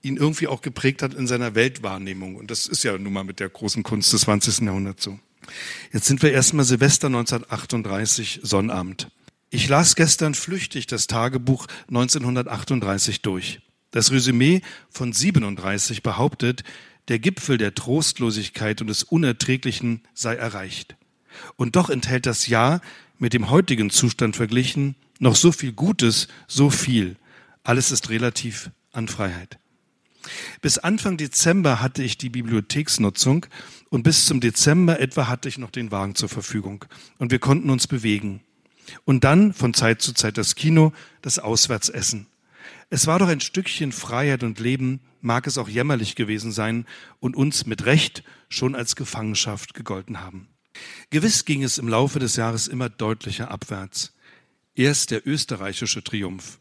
[0.02, 2.36] ihn irgendwie auch geprägt hat in seiner Weltwahrnehmung.
[2.36, 4.60] Und das ist ja nun mal mit der großen Kunst des 20.
[4.60, 5.20] Jahrhunderts so.
[5.94, 9.10] Jetzt sind wir erstmal Silvester 1938, Sonnabend.
[9.50, 13.62] Ich las gestern flüchtig das Tagebuch 1938 durch.
[13.92, 16.64] Das Resümee von 37 behauptet,
[17.08, 20.98] der Gipfel der Trostlosigkeit und des Unerträglichen sei erreicht.
[21.56, 22.82] Und doch enthält das Jahr
[23.20, 27.16] mit dem heutigen Zustand verglichen noch so viel Gutes, so viel.
[27.64, 29.60] Alles ist relativ an Freiheit.
[30.62, 33.46] Bis Anfang Dezember hatte ich die Bibliotheksnutzung
[33.90, 36.86] und bis zum Dezember etwa hatte ich noch den Wagen zur Verfügung
[37.18, 38.42] und wir konnten uns bewegen.
[39.06, 42.28] Und dann von Zeit zu Zeit das Kino, das Auswärtsessen.
[42.90, 46.86] Es war doch ein Stückchen Freiheit und Leben, mag es auch jämmerlich gewesen sein
[47.20, 50.48] und uns mit Recht schon als Gefangenschaft gegolten haben.
[51.10, 54.14] Gewiss ging es im Laufe des Jahres immer deutlicher abwärts.
[54.76, 56.60] Erst der österreichische Triumph,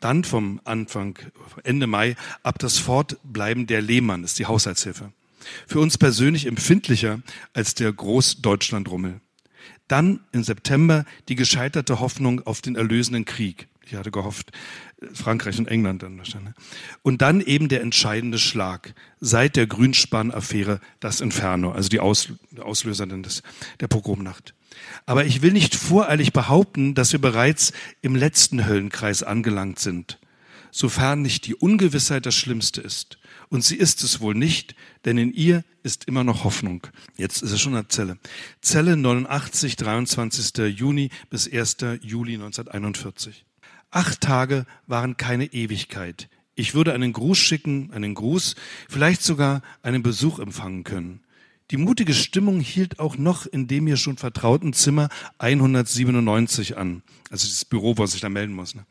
[0.00, 1.18] dann vom Anfang,
[1.62, 5.12] Ende Mai, ab das Fortbleiben der Lehmann ist die Haushaltshilfe.
[5.66, 7.20] Für uns persönlich empfindlicher
[7.52, 9.20] als der Großdeutschlandrummel.
[9.88, 13.68] Dann im September die gescheiterte Hoffnung auf den erlösenden Krieg.
[13.86, 14.50] Ich hatte gehofft,
[15.12, 16.54] Frankreich und England dann wahrscheinlich.
[17.02, 18.94] Und dann eben der entscheidende Schlag.
[19.20, 23.42] Seit der Grünspan-Affäre das Inferno, also die Auslöser des,
[23.80, 24.54] der Pogromnacht.
[25.06, 27.72] Aber ich will nicht voreilig behaupten, dass wir bereits
[28.02, 30.18] im letzten Höllenkreis angelangt sind,
[30.70, 33.18] sofern nicht die Ungewissheit das Schlimmste ist.
[33.48, 34.74] Und sie ist es wohl nicht,
[35.04, 36.86] denn in ihr ist immer noch Hoffnung.
[37.16, 38.18] Jetzt ist es schon eine Zelle.
[38.60, 40.76] Zelle 89, 23.
[40.76, 41.76] Juni bis 1.
[42.00, 43.44] Juli 1941.
[43.94, 46.28] Acht Tage waren keine Ewigkeit.
[46.56, 48.56] Ich würde einen Gruß schicken, einen Gruß,
[48.88, 51.20] vielleicht sogar einen Besuch empfangen können.
[51.70, 57.04] Die mutige Stimmung hielt auch noch in dem mir schon vertrauten Zimmer 197 an.
[57.30, 58.74] Also das Büro, wo sich da melden muss.
[58.74, 58.84] Ne?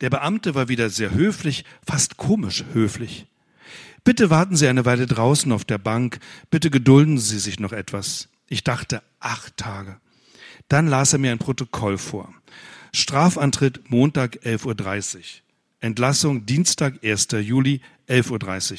[0.00, 3.26] Der Beamte war wieder sehr höflich, fast komisch höflich.
[4.02, 6.20] Bitte warten Sie eine Weile draußen auf der Bank.
[6.48, 8.30] Bitte gedulden Sie sich noch etwas.
[8.48, 10.00] Ich dachte, acht Tage.
[10.68, 12.32] Dann las er mir ein Protokoll vor.
[12.98, 15.22] Strafantritt Montag 11.30 Uhr.
[15.78, 17.28] Entlassung Dienstag 1.
[17.42, 18.78] Juli 11.30 Uhr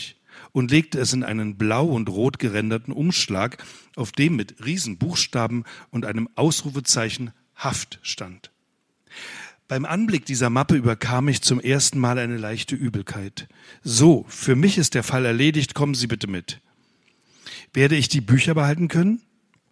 [0.51, 3.63] und legte es in einen blau und rot gerenderten Umschlag,
[3.95, 8.51] auf dem mit Riesenbuchstaben und einem Ausrufezeichen Haft stand.
[9.69, 13.47] Beim Anblick dieser Mappe überkam mich zum ersten Mal eine leichte Übelkeit.
[13.83, 16.59] So, für mich ist der Fall erledigt, kommen Sie bitte mit.
[17.73, 19.21] Werde ich die Bücher behalten können?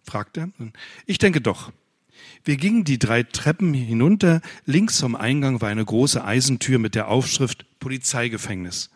[0.04, 0.72] fragte er.
[1.04, 1.70] Ich denke doch.
[2.48, 4.40] Wir gingen die drei Treppen hinunter.
[4.64, 8.88] Links vom Eingang war eine große Eisentür mit der Aufschrift Polizeigefängnis.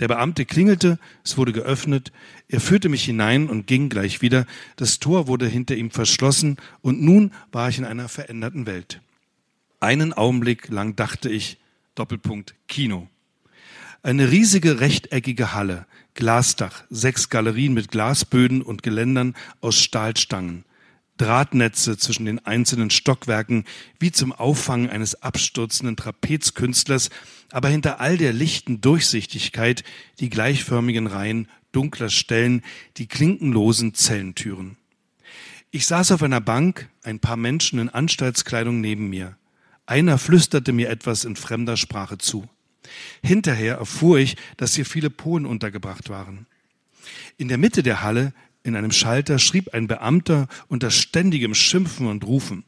[0.00, 2.12] Der Beamte klingelte, es wurde geöffnet,
[2.48, 4.44] er führte mich hinein und ging gleich wieder.
[4.76, 9.00] Das Tor wurde hinter ihm verschlossen und nun war ich in einer veränderten Welt.
[9.80, 11.56] Einen Augenblick lang dachte ich,
[11.94, 13.08] Doppelpunkt Kino.
[14.02, 20.66] Eine riesige rechteckige Halle, Glasdach, sechs Galerien mit Glasböden und Geländern aus Stahlstangen.
[21.20, 23.64] Drahtnetze zwischen den einzelnen Stockwerken
[23.98, 27.10] wie zum Auffangen eines abstürzenden Trapezkünstlers,
[27.50, 29.84] aber hinter all der lichten Durchsichtigkeit
[30.18, 32.62] die gleichförmigen Reihen dunkler Stellen,
[32.96, 34.76] die klinkenlosen Zellentüren.
[35.70, 39.36] Ich saß auf einer Bank, ein paar Menschen in Anstaltskleidung neben mir.
[39.86, 42.48] Einer flüsterte mir etwas in fremder Sprache zu.
[43.22, 46.46] Hinterher erfuhr ich, dass hier viele Polen untergebracht waren.
[47.36, 52.24] In der Mitte der Halle in einem Schalter schrieb ein Beamter unter ständigem Schimpfen und
[52.24, 52.64] Rufen.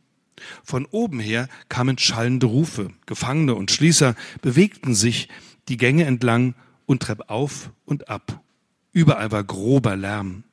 [0.64, 2.90] Von oben her kamen schallende Rufe.
[3.06, 5.28] Gefangene und Schließer bewegten sich
[5.68, 6.54] die Gänge entlang
[6.86, 8.42] und treppauf und ab.
[8.92, 10.44] Überall war grober Lärm.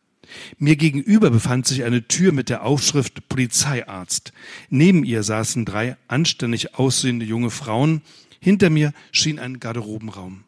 [0.57, 4.31] Mir gegenüber befand sich eine Tür mit der Aufschrift Polizeiarzt.
[4.69, 8.01] Neben ihr saßen drei anständig aussehende junge Frauen.
[8.39, 10.43] Hinter mir schien ein Garderobenraum.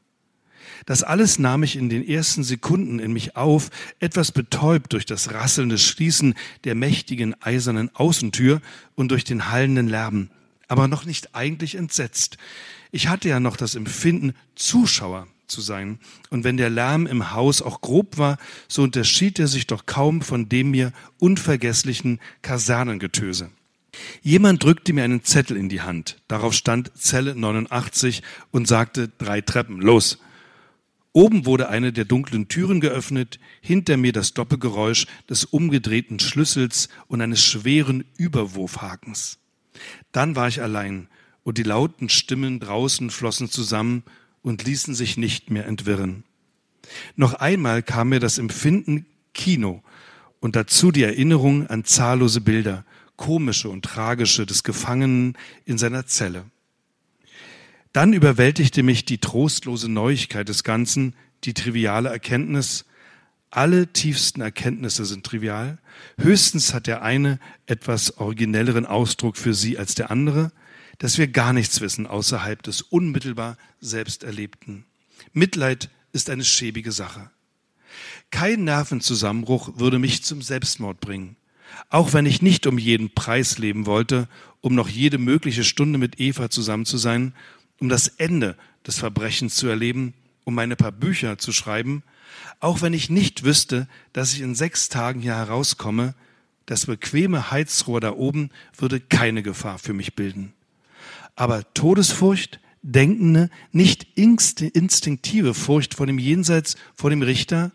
[0.85, 3.69] Das alles nahm ich in den ersten Sekunden in mich auf,
[3.99, 8.61] etwas betäubt durch das rasselnde Schließen der mächtigen eisernen Außentür
[8.95, 10.29] und durch den hallenden Lärm,
[10.67, 12.37] aber noch nicht eigentlich entsetzt.
[12.91, 15.99] Ich hatte ja noch das Empfinden, Zuschauer zu sein.
[16.29, 20.21] Und wenn der Lärm im Haus auch grob war, so unterschied er sich doch kaum
[20.21, 23.51] von dem mir unvergesslichen Kasernengetöse.
[24.21, 26.17] Jemand drückte mir einen Zettel in die Hand.
[26.27, 29.81] Darauf stand Zelle 89 und sagte drei Treppen.
[29.81, 30.17] Los.
[31.13, 37.21] Oben wurde eine der dunklen Türen geöffnet, hinter mir das Doppelgeräusch des umgedrehten Schlüssels und
[37.21, 39.37] eines schweren Überwurfhakens.
[40.13, 41.07] Dann war ich allein
[41.43, 44.03] und die lauten Stimmen draußen flossen zusammen
[44.41, 46.23] und ließen sich nicht mehr entwirren.
[47.15, 49.83] Noch einmal kam mir das Empfinden Kino
[50.39, 52.85] und dazu die Erinnerung an zahllose Bilder,
[53.17, 56.45] komische und tragische des Gefangenen in seiner Zelle.
[57.93, 62.85] Dann überwältigte mich die trostlose Neuigkeit des Ganzen, die triviale Erkenntnis,
[63.49, 65.77] alle tiefsten Erkenntnisse sind trivial.
[66.17, 70.53] Höchstens hat der eine etwas originelleren Ausdruck für sie als der andere,
[70.99, 74.85] dass wir gar nichts wissen außerhalb des unmittelbar Selbsterlebten.
[75.33, 77.29] Mitleid ist eine schäbige Sache.
[78.29, 81.35] Kein Nervenzusammenbruch würde mich zum Selbstmord bringen.
[81.89, 84.29] Auch wenn ich nicht um jeden Preis leben wollte,
[84.61, 87.33] um noch jede mögliche Stunde mit Eva zusammen zu sein
[87.81, 88.55] um das Ende
[88.87, 90.13] des Verbrechens zu erleben,
[90.45, 92.03] um meine paar Bücher zu schreiben,
[92.59, 96.13] auch wenn ich nicht wüsste, dass ich in sechs Tagen hier herauskomme,
[96.67, 100.53] das bequeme Heizrohr da oben würde keine Gefahr für mich bilden.
[101.35, 107.71] Aber Todesfurcht, denkende, nicht instinktive Furcht vor dem Jenseits, vor dem Richter,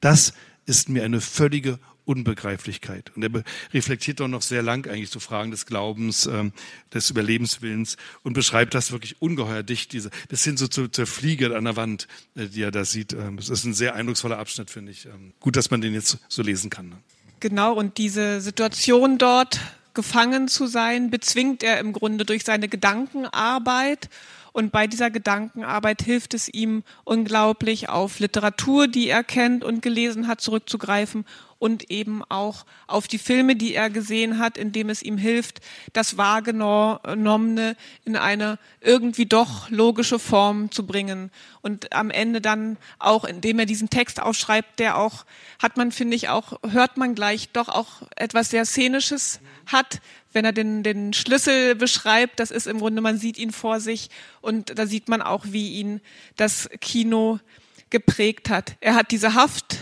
[0.00, 0.34] das
[0.66, 3.12] ist mir eine völlige Unbegreiflichkeit.
[3.14, 3.42] Und er
[3.74, 6.52] reflektiert doch noch sehr lang eigentlich so Fragen des Glaubens, ähm,
[6.94, 11.54] des Überlebenswillens und beschreibt das wirklich ungeheuer dicht, diese, bis hin so zu, zur Fliege
[11.56, 13.12] an der Wand, äh, die er da sieht.
[13.12, 15.06] Ähm, das ist ein sehr eindrucksvoller Abschnitt, finde ich.
[15.06, 16.88] Ähm, gut, dass man den jetzt so lesen kann.
[16.88, 16.96] Ne?
[17.40, 19.60] Genau, und diese Situation dort,
[19.94, 24.08] gefangen zu sein, bezwingt er im Grunde durch seine Gedankenarbeit
[24.56, 30.28] und bei dieser Gedankenarbeit hilft es ihm unglaublich, auf Literatur, die er kennt und gelesen
[30.28, 31.26] hat, zurückzugreifen
[31.58, 35.60] und eben auch auf die Filme, die er gesehen hat, indem es ihm hilft,
[35.92, 41.30] das Wahrgenommene in eine irgendwie doch logische Form zu bringen.
[41.62, 45.24] Und am Ende dann auch, indem er diesen Text aufschreibt, der auch,
[45.60, 50.00] hat man, finde ich, auch, hört man gleich doch auch etwas sehr Szenisches hat,
[50.32, 54.10] wenn er den, den Schlüssel beschreibt, das ist im Grunde, man sieht ihn vor sich
[54.42, 56.02] und da sieht man auch, wie ihn
[56.36, 57.40] das Kino
[57.88, 58.76] geprägt hat.
[58.80, 59.78] Er hat diese Haft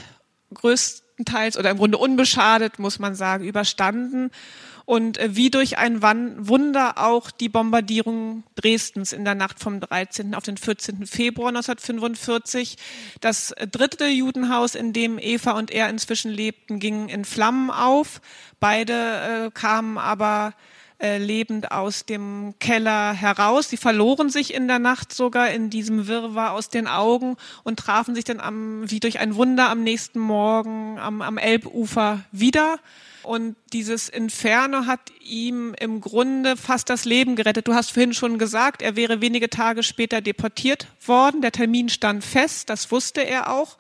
[1.15, 4.31] größtenteils oder im Grunde unbeschadet, muss man sagen, überstanden
[4.85, 10.35] und äh, wie durch ein Wunder auch die Bombardierung Dresdens in der Nacht vom 13.
[10.35, 11.07] auf den 14.
[11.07, 12.77] Februar 1945.
[13.21, 18.21] Das dritte Judenhaus, in dem Eva und er inzwischen lebten, ging in Flammen auf.
[18.61, 20.55] Beide äh, kamen aber
[20.99, 23.69] äh, lebend aus dem Keller heraus.
[23.69, 28.15] Sie verloren sich in der Nacht sogar in diesem Wirrwarr aus den Augen und trafen
[28.15, 32.79] sich dann am, wie durch ein Wunder am nächsten Morgen am, am Elbufer wieder.
[33.25, 37.67] Und dieses Inferno hat ihm im Grunde fast das Leben gerettet.
[37.67, 41.41] Du hast vorhin schon gesagt, er wäre wenige Tage später deportiert worden.
[41.41, 43.79] Der Termin stand fest, das wusste er auch.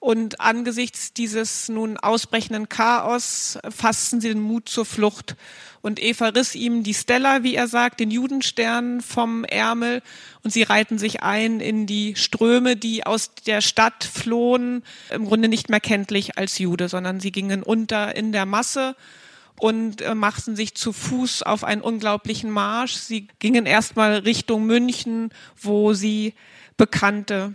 [0.00, 5.34] Und angesichts dieses nun ausbrechenden Chaos fassten sie den Mut zur Flucht.
[5.80, 10.02] Und Eva riss ihm die Stella, wie er sagt, den Judenstern vom Ärmel
[10.44, 15.48] und sie reihten sich ein in die Ströme, die aus der Stadt flohen, im Grunde
[15.48, 18.96] nicht mehr kenntlich als Jude, sondern sie gingen unter in der Masse
[19.58, 22.94] und äh, machten sich zu Fuß auf einen unglaublichen Marsch.
[22.94, 25.30] Sie gingen erstmal Richtung München,
[25.60, 26.34] wo sie
[26.76, 27.54] Bekannte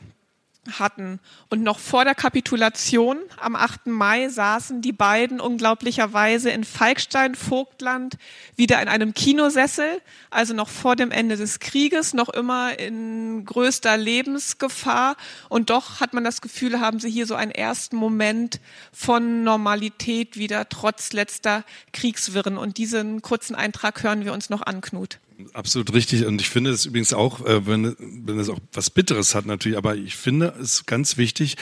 [0.80, 1.20] hatten.
[1.49, 3.88] Und noch vor der Kapitulation am 8.
[3.88, 8.18] Mai saßen die beiden unglaublicherweise in Falkstein, Vogtland,
[8.55, 13.97] wieder in einem Kinosessel, also noch vor dem Ende des Krieges, noch immer in größter
[13.97, 15.18] Lebensgefahr.
[15.49, 18.59] Und doch hat man das Gefühl, haben sie hier so einen ersten Moment
[18.91, 22.57] von Normalität wieder, trotz letzter Kriegswirren.
[22.57, 25.20] Und diesen kurzen Eintrag hören wir uns noch an, Knut.
[25.54, 26.26] Absolut richtig.
[26.26, 29.78] Und ich finde es übrigens auch, äh, wenn, wenn es auch was Bitteres hat natürlich,
[29.78, 31.58] aber ich finde es ganz wichtig,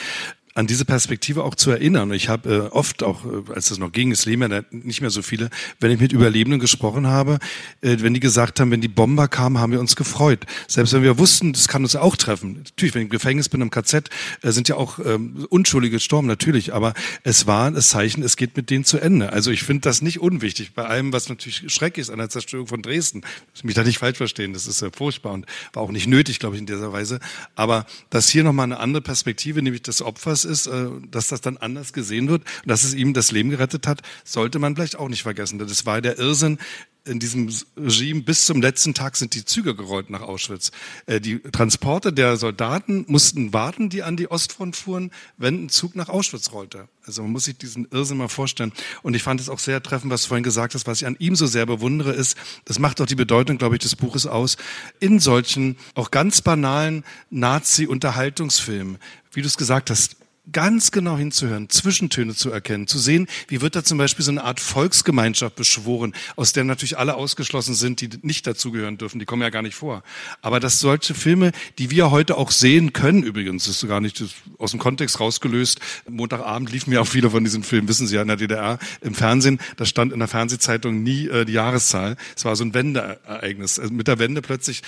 [0.54, 2.12] an diese Perspektive auch zu erinnern.
[2.12, 5.10] Ich habe äh, oft auch, äh, als es noch ging, es leben ja nicht mehr
[5.10, 5.50] so viele,
[5.80, 7.38] wenn ich mit Überlebenden gesprochen habe,
[7.80, 10.44] äh, wenn die gesagt haben, wenn die Bomber kamen, haben wir uns gefreut.
[10.68, 12.62] Selbst wenn wir wussten, das kann uns auch treffen.
[12.64, 14.10] Natürlich, wenn ich im Gefängnis bin, im KZ,
[14.42, 16.74] äh, sind ja auch ähm, Unschuldige gestorben, natürlich.
[16.74, 16.92] Aber
[17.22, 19.32] es war das Zeichen, es geht mit denen zu Ende.
[19.32, 20.74] Also ich finde das nicht unwichtig.
[20.74, 23.22] Bei allem, was natürlich schrecklich ist an der Zerstörung von Dresden.
[23.54, 26.38] Ich mich da nicht falsch verstehen, das ist äh, furchtbar und war auch nicht nötig,
[26.38, 27.20] glaube ich, in dieser Weise.
[27.54, 31.56] Aber dass hier nochmal eine andere Perspektive, nämlich des Opfers, ist, äh, dass das dann
[31.56, 35.08] anders gesehen wird und dass es ihm das Leben gerettet hat, sollte man vielleicht auch
[35.08, 35.58] nicht vergessen.
[35.58, 36.58] Das war der Irrsinn,
[37.04, 40.70] in diesem Regime bis zum letzten Tag sind die Züge gerollt nach Auschwitz.
[41.06, 45.96] Äh, die Transporte der Soldaten mussten warten, die an die Ostfront fuhren, wenn ein Zug
[45.96, 46.88] nach Auschwitz rollte.
[47.04, 48.72] Also man muss sich diesen Irrsinn mal vorstellen.
[49.02, 51.16] Und ich fand es auch sehr treffend, was du vorhin gesagt hast, was ich an
[51.18, 52.36] ihm so sehr bewundere, ist,
[52.66, 54.56] das macht auch die Bedeutung, glaube ich, des Buches aus,
[55.00, 58.98] in solchen auch ganz banalen Nazi-Unterhaltungsfilmen,
[59.32, 60.16] wie du es gesagt hast,
[60.50, 64.42] ganz genau hinzuhören, Zwischentöne zu erkennen, zu sehen, wie wird da zum Beispiel so eine
[64.42, 69.42] Art Volksgemeinschaft beschworen, aus der natürlich alle ausgeschlossen sind, die nicht dazugehören dürfen, die kommen
[69.42, 70.02] ja gar nicht vor.
[70.40, 74.22] Aber dass solche Filme, die wir heute auch sehen können, übrigens, ist gar nicht
[74.58, 75.78] aus dem Kontext rausgelöst.
[76.08, 79.14] Montagabend liefen ja auch viele von diesen Filmen, wissen Sie ja, in der DDR im
[79.14, 82.16] Fernsehen, da stand in der Fernsehzeitung nie äh, die Jahreszahl.
[82.36, 83.78] Es war so ein Wendeereignis.
[83.78, 84.82] Also mit der Wende plötzlich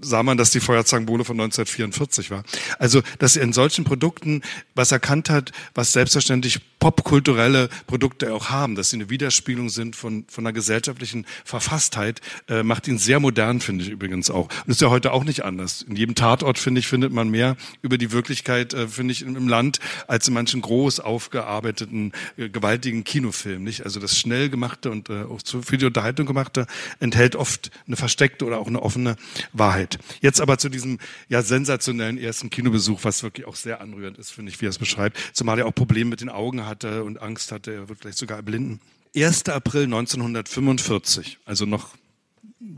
[0.00, 2.44] sah man, dass die Feuerzangenbowle von 1944 war.
[2.78, 4.42] Also, dass er in solchen Produkten
[4.74, 10.24] was erkannt hat, was selbstverständlich popkulturelle Produkte auch haben, dass sie eine Widerspiegelung sind von,
[10.28, 14.48] von einer gesellschaftlichen Verfasstheit, äh, macht ihn sehr modern, finde ich übrigens auch.
[14.64, 15.82] Und ist ja heute auch nicht anders.
[15.82, 19.48] In jedem Tatort, finde ich, findet man mehr über die Wirklichkeit, äh, finde ich, im
[19.48, 23.84] Land, als in manchen groß aufgearbeiteten, äh, gewaltigen Kinofilmen, nicht?
[23.84, 26.66] Also das schnell gemachte und äh, auch für die Unterhaltung gemachte
[27.00, 29.16] enthält oft eine versteckte oder auch eine offene
[29.52, 29.98] Wahrheit.
[30.20, 30.98] Jetzt aber zu diesem
[31.28, 34.78] ja sensationellen ersten Kinobesuch, was wirklich auch sehr anrührend ist, finde ich, wie er es
[34.78, 35.18] beschreibt.
[35.32, 38.36] Zumal er auch Probleme mit den Augen hatte und Angst hatte, er wird vielleicht sogar
[38.36, 38.80] erblinden.
[39.16, 39.48] 1.
[39.48, 41.96] April 1945, also noch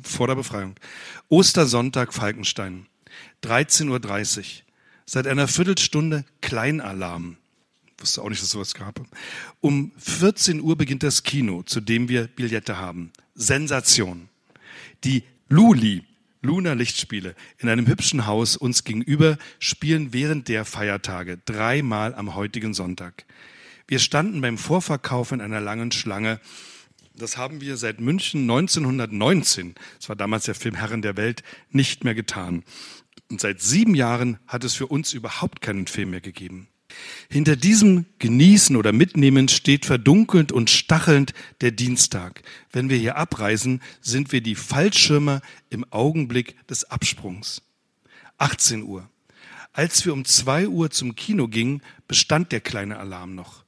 [0.03, 0.77] vor der Befreiung.
[1.29, 2.87] Ostersonntag Falkenstein,
[3.43, 4.45] 13.30 Uhr.
[5.07, 7.37] Seit einer Viertelstunde Kleinalarm.
[7.97, 9.01] Ich wusste auch nicht, dass es sowas gab.
[9.61, 13.13] Um 14 Uhr beginnt das Kino, zu dem wir Billette haben.
[13.35, 14.29] Sensation.
[15.03, 16.05] Die Luli,
[16.43, 22.73] Luna Lichtspiele, in einem hübschen Haus uns gegenüber spielen während der Feiertage dreimal am heutigen
[22.73, 23.25] Sonntag.
[23.91, 26.39] Wir standen beim Vorverkauf in einer langen Schlange.
[27.13, 32.05] Das haben wir seit München 1919, das war damals der Film Herren der Welt, nicht
[32.05, 32.63] mehr getan.
[33.33, 36.69] Und seit sieben Jahren hat es für uns überhaupt keinen Film mehr gegeben.
[37.29, 42.45] Hinter diesem Genießen oder Mitnehmen steht verdunkelnd und stachelnd der Dienstag.
[42.71, 47.63] Wenn wir hier abreisen, sind wir die Fallschirmer im Augenblick des Absprungs.
[48.39, 49.11] 18 Uhr.
[49.73, 53.60] Als wir um zwei Uhr zum Kino gingen, bestand der kleine Alarm noch.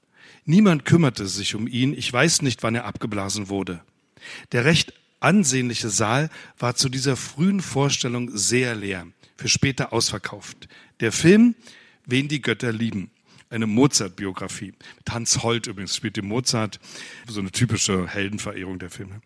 [0.44, 1.94] Niemand kümmerte sich um ihn.
[1.94, 3.80] Ich weiß nicht, wann er abgeblasen wurde.
[4.52, 10.68] Der recht ansehnliche Saal war zu dieser frühen Vorstellung sehr leer, für später ausverkauft.
[11.00, 11.54] Der Film
[12.06, 13.10] Wen die Götter lieben.
[13.50, 14.72] Eine Mozart-Biografie.
[14.96, 16.80] Mit Hans Holt übrigens spielt die Mozart.
[17.28, 19.20] So eine typische Heldenverehrung der Filme.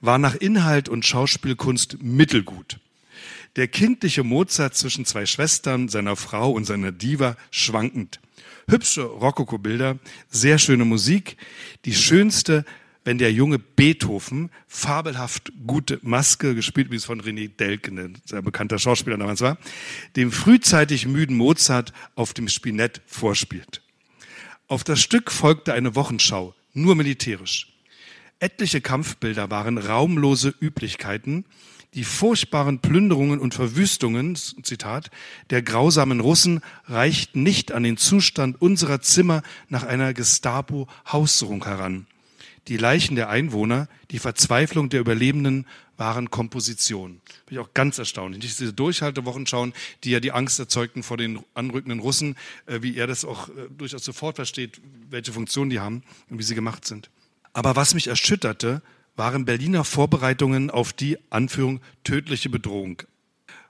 [0.00, 2.78] War nach Inhalt und Schauspielkunst mittelgut.
[3.56, 8.20] Der kindliche Mozart zwischen zwei Schwestern, seiner Frau und seiner Diva schwankend.
[8.68, 9.98] Hübsche Rokoko-Bilder,
[10.28, 11.36] sehr schöne Musik.
[11.84, 12.64] Die schönste
[13.04, 18.42] wenn der junge Beethoven, fabelhaft gute Maske, gespielt wie es von René Delken, ein sehr
[18.42, 19.58] bekannter Schauspieler damals war,
[20.16, 23.82] dem frühzeitig müden Mozart auf dem Spinett vorspielt.
[24.68, 27.68] Auf das Stück folgte eine Wochenschau, nur militärisch.
[28.38, 31.44] Etliche Kampfbilder waren raumlose Üblichkeiten,
[31.94, 35.10] die furchtbaren Plünderungen und Verwüstungen, Zitat,
[35.50, 42.06] der grausamen Russen reichten nicht an den Zustand unserer Zimmer nach einer Gestapo-Haussuchung heran.
[42.68, 45.66] Die Leichen der Einwohner, die Verzweiflung der Überlebenden
[45.96, 47.20] waren Komposition.
[47.46, 48.42] Bin ich auch ganz erstaunlich.
[48.42, 49.72] Nicht diese Durchhaltewochen schauen,
[50.04, 52.36] die ja die Angst erzeugten vor den anrückenden Russen,
[52.66, 54.80] äh, wie er das auch äh, durchaus sofort versteht,
[55.10, 57.10] welche Funktion die haben und wie sie gemacht sind.
[57.52, 58.80] Aber was mich erschütterte,
[59.16, 63.02] waren Berliner Vorbereitungen auf die Anführung tödliche Bedrohung.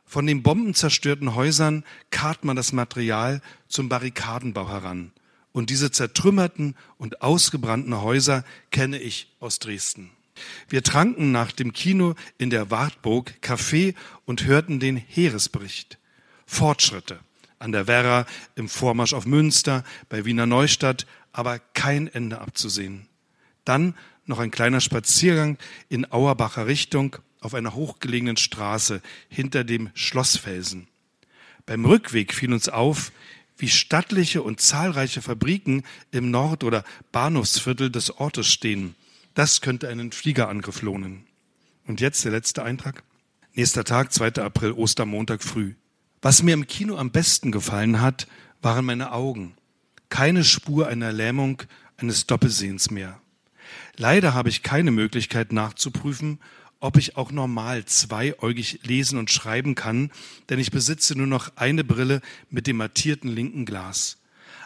[0.05, 5.13] Von den bombenzerstörten Häusern karrt man das Material zum Barrikadenbau heran.
[5.53, 10.11] Und diese zertrümmerten und ausgebrannten Häuser kenne ich aus Dresden.
[10.69, 15.99] Wir tranken nach dem Kino in der Wartburg Kaffee und hörten den Heeresbericht.
[16.47, 17.21] Fortschritte
[17.63, 18.27] an der Werra,
[18.57, 23.07] im Vormarsch auf Münster, bei Wiener Neustadt, aber kein Ende abzusehen.
[23.65, 23.95] Dann
[24.27, 25.59] noch ein kleiner Spaziergang
[25.89, 30.87] in Auerbacher Richtung auf einer hochgelegenen Straße hinter dem Schlossfelsen.
[31.67, 33.13] Beim Rückweg fiel uns auf,
[33.57, 38.95] wie stattliche und zahlreiche Fabriken im Nord- oder Bahnhofsviertel des Ortes stehen.
[39.35, 41.25] Das könnte einen Fliegerangriff lohnen.
[41.87, 43.03] Und jetzt der letzte Eintrag.
[43.55, 44.43] Nächster Tag, 2.
[44.43, 45.75] April, Ostermontag früh.
[46.23, 48.27] Was mir im Kino am besten gefallen hat,
[48.63, 49.55] waren meine Augen.
[50.09, 51.63] Keine Spur einer Lähmung,
[51.97, 53.21] eines Doppelsehens mehr.
[53.97, 56.39] Leider habe ich keine Möglichkeit nachzuprüfen,
[56.81, 60.11] ob ich auch normal zweiäugig lesen und schreiben kann,
[60.49, 62.21] denn ich besitze nur noch eine Brille
[62.51, 64.19] mit dem mattierten linken Glas.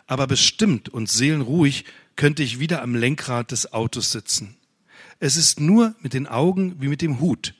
[0.07, 4.57] Aber bestimmt und seelenruhig könnte ich wieder am Lenkrad des Autos sitzen.
[5.18, 7.55] Es ist nur mit den Augen wie mit dem Hut.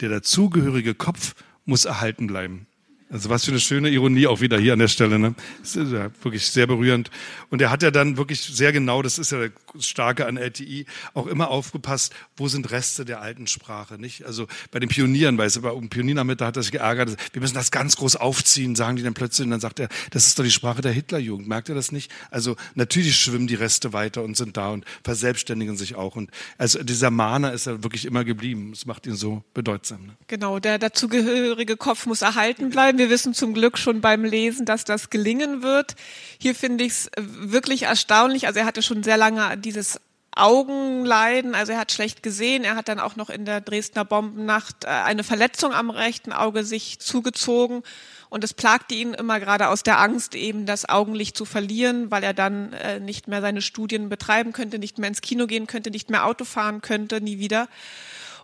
[0.00, 1.34] Der dazugehörige Kopf
[1.64, 2.66] muss erhalten bleiben.
[3.10, 5.18] Also was für eine schöne Ironie auch wieder hier an der Stelle.
[5.18, 5.34] Ne?
[5.60, 7.10] Das ist ja wirklich sehr berührend.
[7.50, 10.86] Und er hat ja dann wirklich sehr genau, das ist ja der Starke an LTI,
[11.14, 13.98] auch immer aufgepasst, wo sind Reste der alten Sprache.
[13.98, 14.24] Nicht?
[14.24, 17.54] Also bei den Pionieren, weißt du, bei um Pioniernachmittag hat er sich geärgert, wir müssen
[17.54, 19.44] das ganz groß aufziehen, sagen die dann plötzlich.
[19.44, 21.48] Und dann sagt er, das ist doch die Sprache der Hitlerjugend.
[21.48, 22.10] Merkt ihr das nicht?
[22.30, 26.16] Also natürlich schwimmen die Reste weiter und sind da und verselbstständigen sich auch.
[26.16, 28.70] Und also dieser Mahner ist ja wirklich immer geblieben.
[28.72, 30.06] Das macht ihn so bedeutsam.
[30.06, 30.16] Ne?
[30.26, 34.84] Genau, der dazugehörige Kopf muss erhalten bleiben wir wissen zum Glück schon beim Lesen, dass
[34.84, 35.96] das gelingen wird.
[36.38, 38.46] Hier finde ich es wirklich erstaunlich.
[38.46, 40.00] Also er hatte schon sehr lange dieses
[40.36, 42.64] Augenleiden, also er hat schlecht gesehen.
[42.64, 46.64] Er hat dann auch noch in der Dresdner Bombennacht äh, eine Verletzung am rechten Auge
[46.64, 47.82] sich zugezogen.
[48.28, 52.22] Und es plagte ihn immer gerade aus der Angst, eben das Augenlicht zu verlieren, weil
[52.22, 55.90] er dann äh, nicht mehr seine Studien betreiben könnte, nicht mehr ins Kino gehen könnte,
[55.90, 57.68] nicht mehr Auto fahren könnte, nie wieder.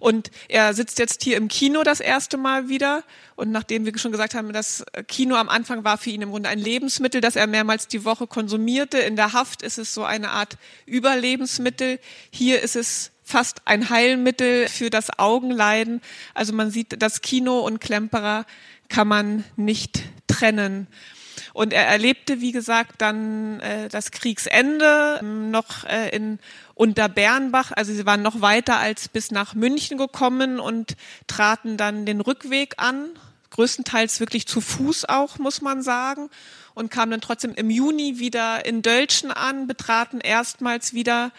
[0.01, 3.03] Und er sitzt jetzt hier im Kino das erste Mal wieder.
[3.35, 6.49] Und nachdem wir schon gesagt haben, das Kino am Anfang war für ihn im Grunde
[6.49, 8.99] ein Lebensmittel, das er mehrmals die Woche konsumierte.
[8.99, 11.99] In der Haft ist es so eine Art Überlebensmittel.
[12.31, 16.01] Hier ist es fast ein Heilmittel für das Augenleiden.
[16.33, 18.47] Also man sieht, das Kino und Klemperer
[18.89, 20.87] kann man nicht trennen.
[21.53, 26.39] Und er erlebte, wie gesagt, dann äh, das Kriegsende noch äh, in
[26.77, 27.72] unter Bernbach.
[27.74, 30.95] Also sie waren noch weiter als bis nach München gekommen und
[31.27, 33.09] traten dann den Rückweg an,
[33.51, 36.29] größtenteils wirklich zu Fuß auch, muss man sagen,
[36.74, 41.33] und kamen dann trotzdem im Juni wieder in Dölschen an, betraten erstmals wieder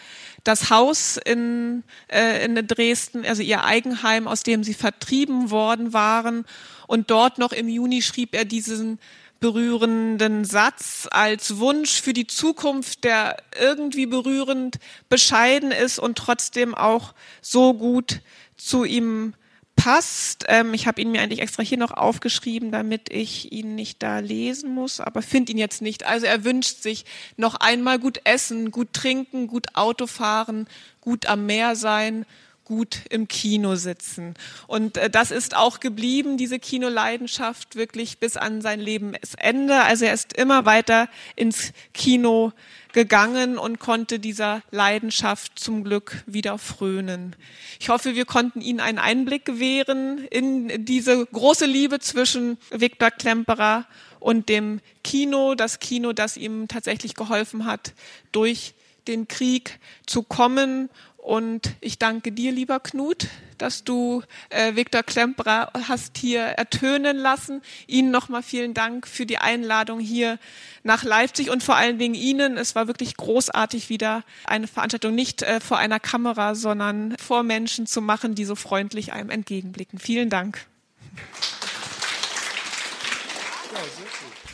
[0.44, 6.46] das Haus in, äh, in Dresden, also ihr Eigenheim, aus dem sie vertrieben worden waren.
[6.88, 8.98] Und dort noch im Juni schrieb er diesen
[9.40, 14.78] berührenden Satz als Wunsch für die Zukunft, der irgendwie berührend
[15.10, 18.22] bescheiden ist und trotzdem auch so gut
[18.56, 19.34] zu ihm
[19.76, 20.46] passt.
[20.48, 24.20] Ähm, ich habe ihn mir eigentlich extra hier noch aufgeschrieben, damit ich ihn nicht da
[24.20, 26.06] lesen muss, aber finde ihn jetzt nicht.
[26.06, 27.06] Also er wünscht sich
[27.38, 30.68] noch einmal gut essen, gut trinken, gut Auto fahren,
[31.00, 32.26] gut am Meer sein
[32.68, 34.34] gut im Kino sitzen.
[34.68, 39.84] Und äh, das ist auch geblieben, diese Kinoleidenschaft, wirklich bis an sein Lebensende.
[39.84, 41.08] Also er ist immer weiter
[41.38, 42.52] ins Kino
[42.92, 47.38] gegangen und konnte dieser Leidenschaft zum Glück wieder frönen.
[47.80, 53.86] Ich hoffe, wir konnten Ihnen einen Einblick gewähren in diese große Liebe zwischen Viktor Klemperer
[54.20, 57.94] und dem Kino, das Kino, das ihm tatsächlich geholfen hat,
[58.34, 58.74] durch
[59.08, 60.90] den Krieg zu kommen
[61.28, 67.62] und ich danke dir, lieber Knut, dass du äh, Viktor Klemperer hast hier ertönen lassen.
[67.86, 70.40] Ihnen nochmal vielen Dank für die Einladung hier
[70.84, 72.56] nach Leipzig und vor allen Dingen Ihnen.
[72.56, 77.88] Es war wirklich großartig, wieder eine Veranstaltung nicht äh, vor einer Kamera, sondern vor Menschen
[77.88, 80.00] zu machen, die so freundlich einem entgegenblicken.
[80.00, 80.66] Vielen Dank.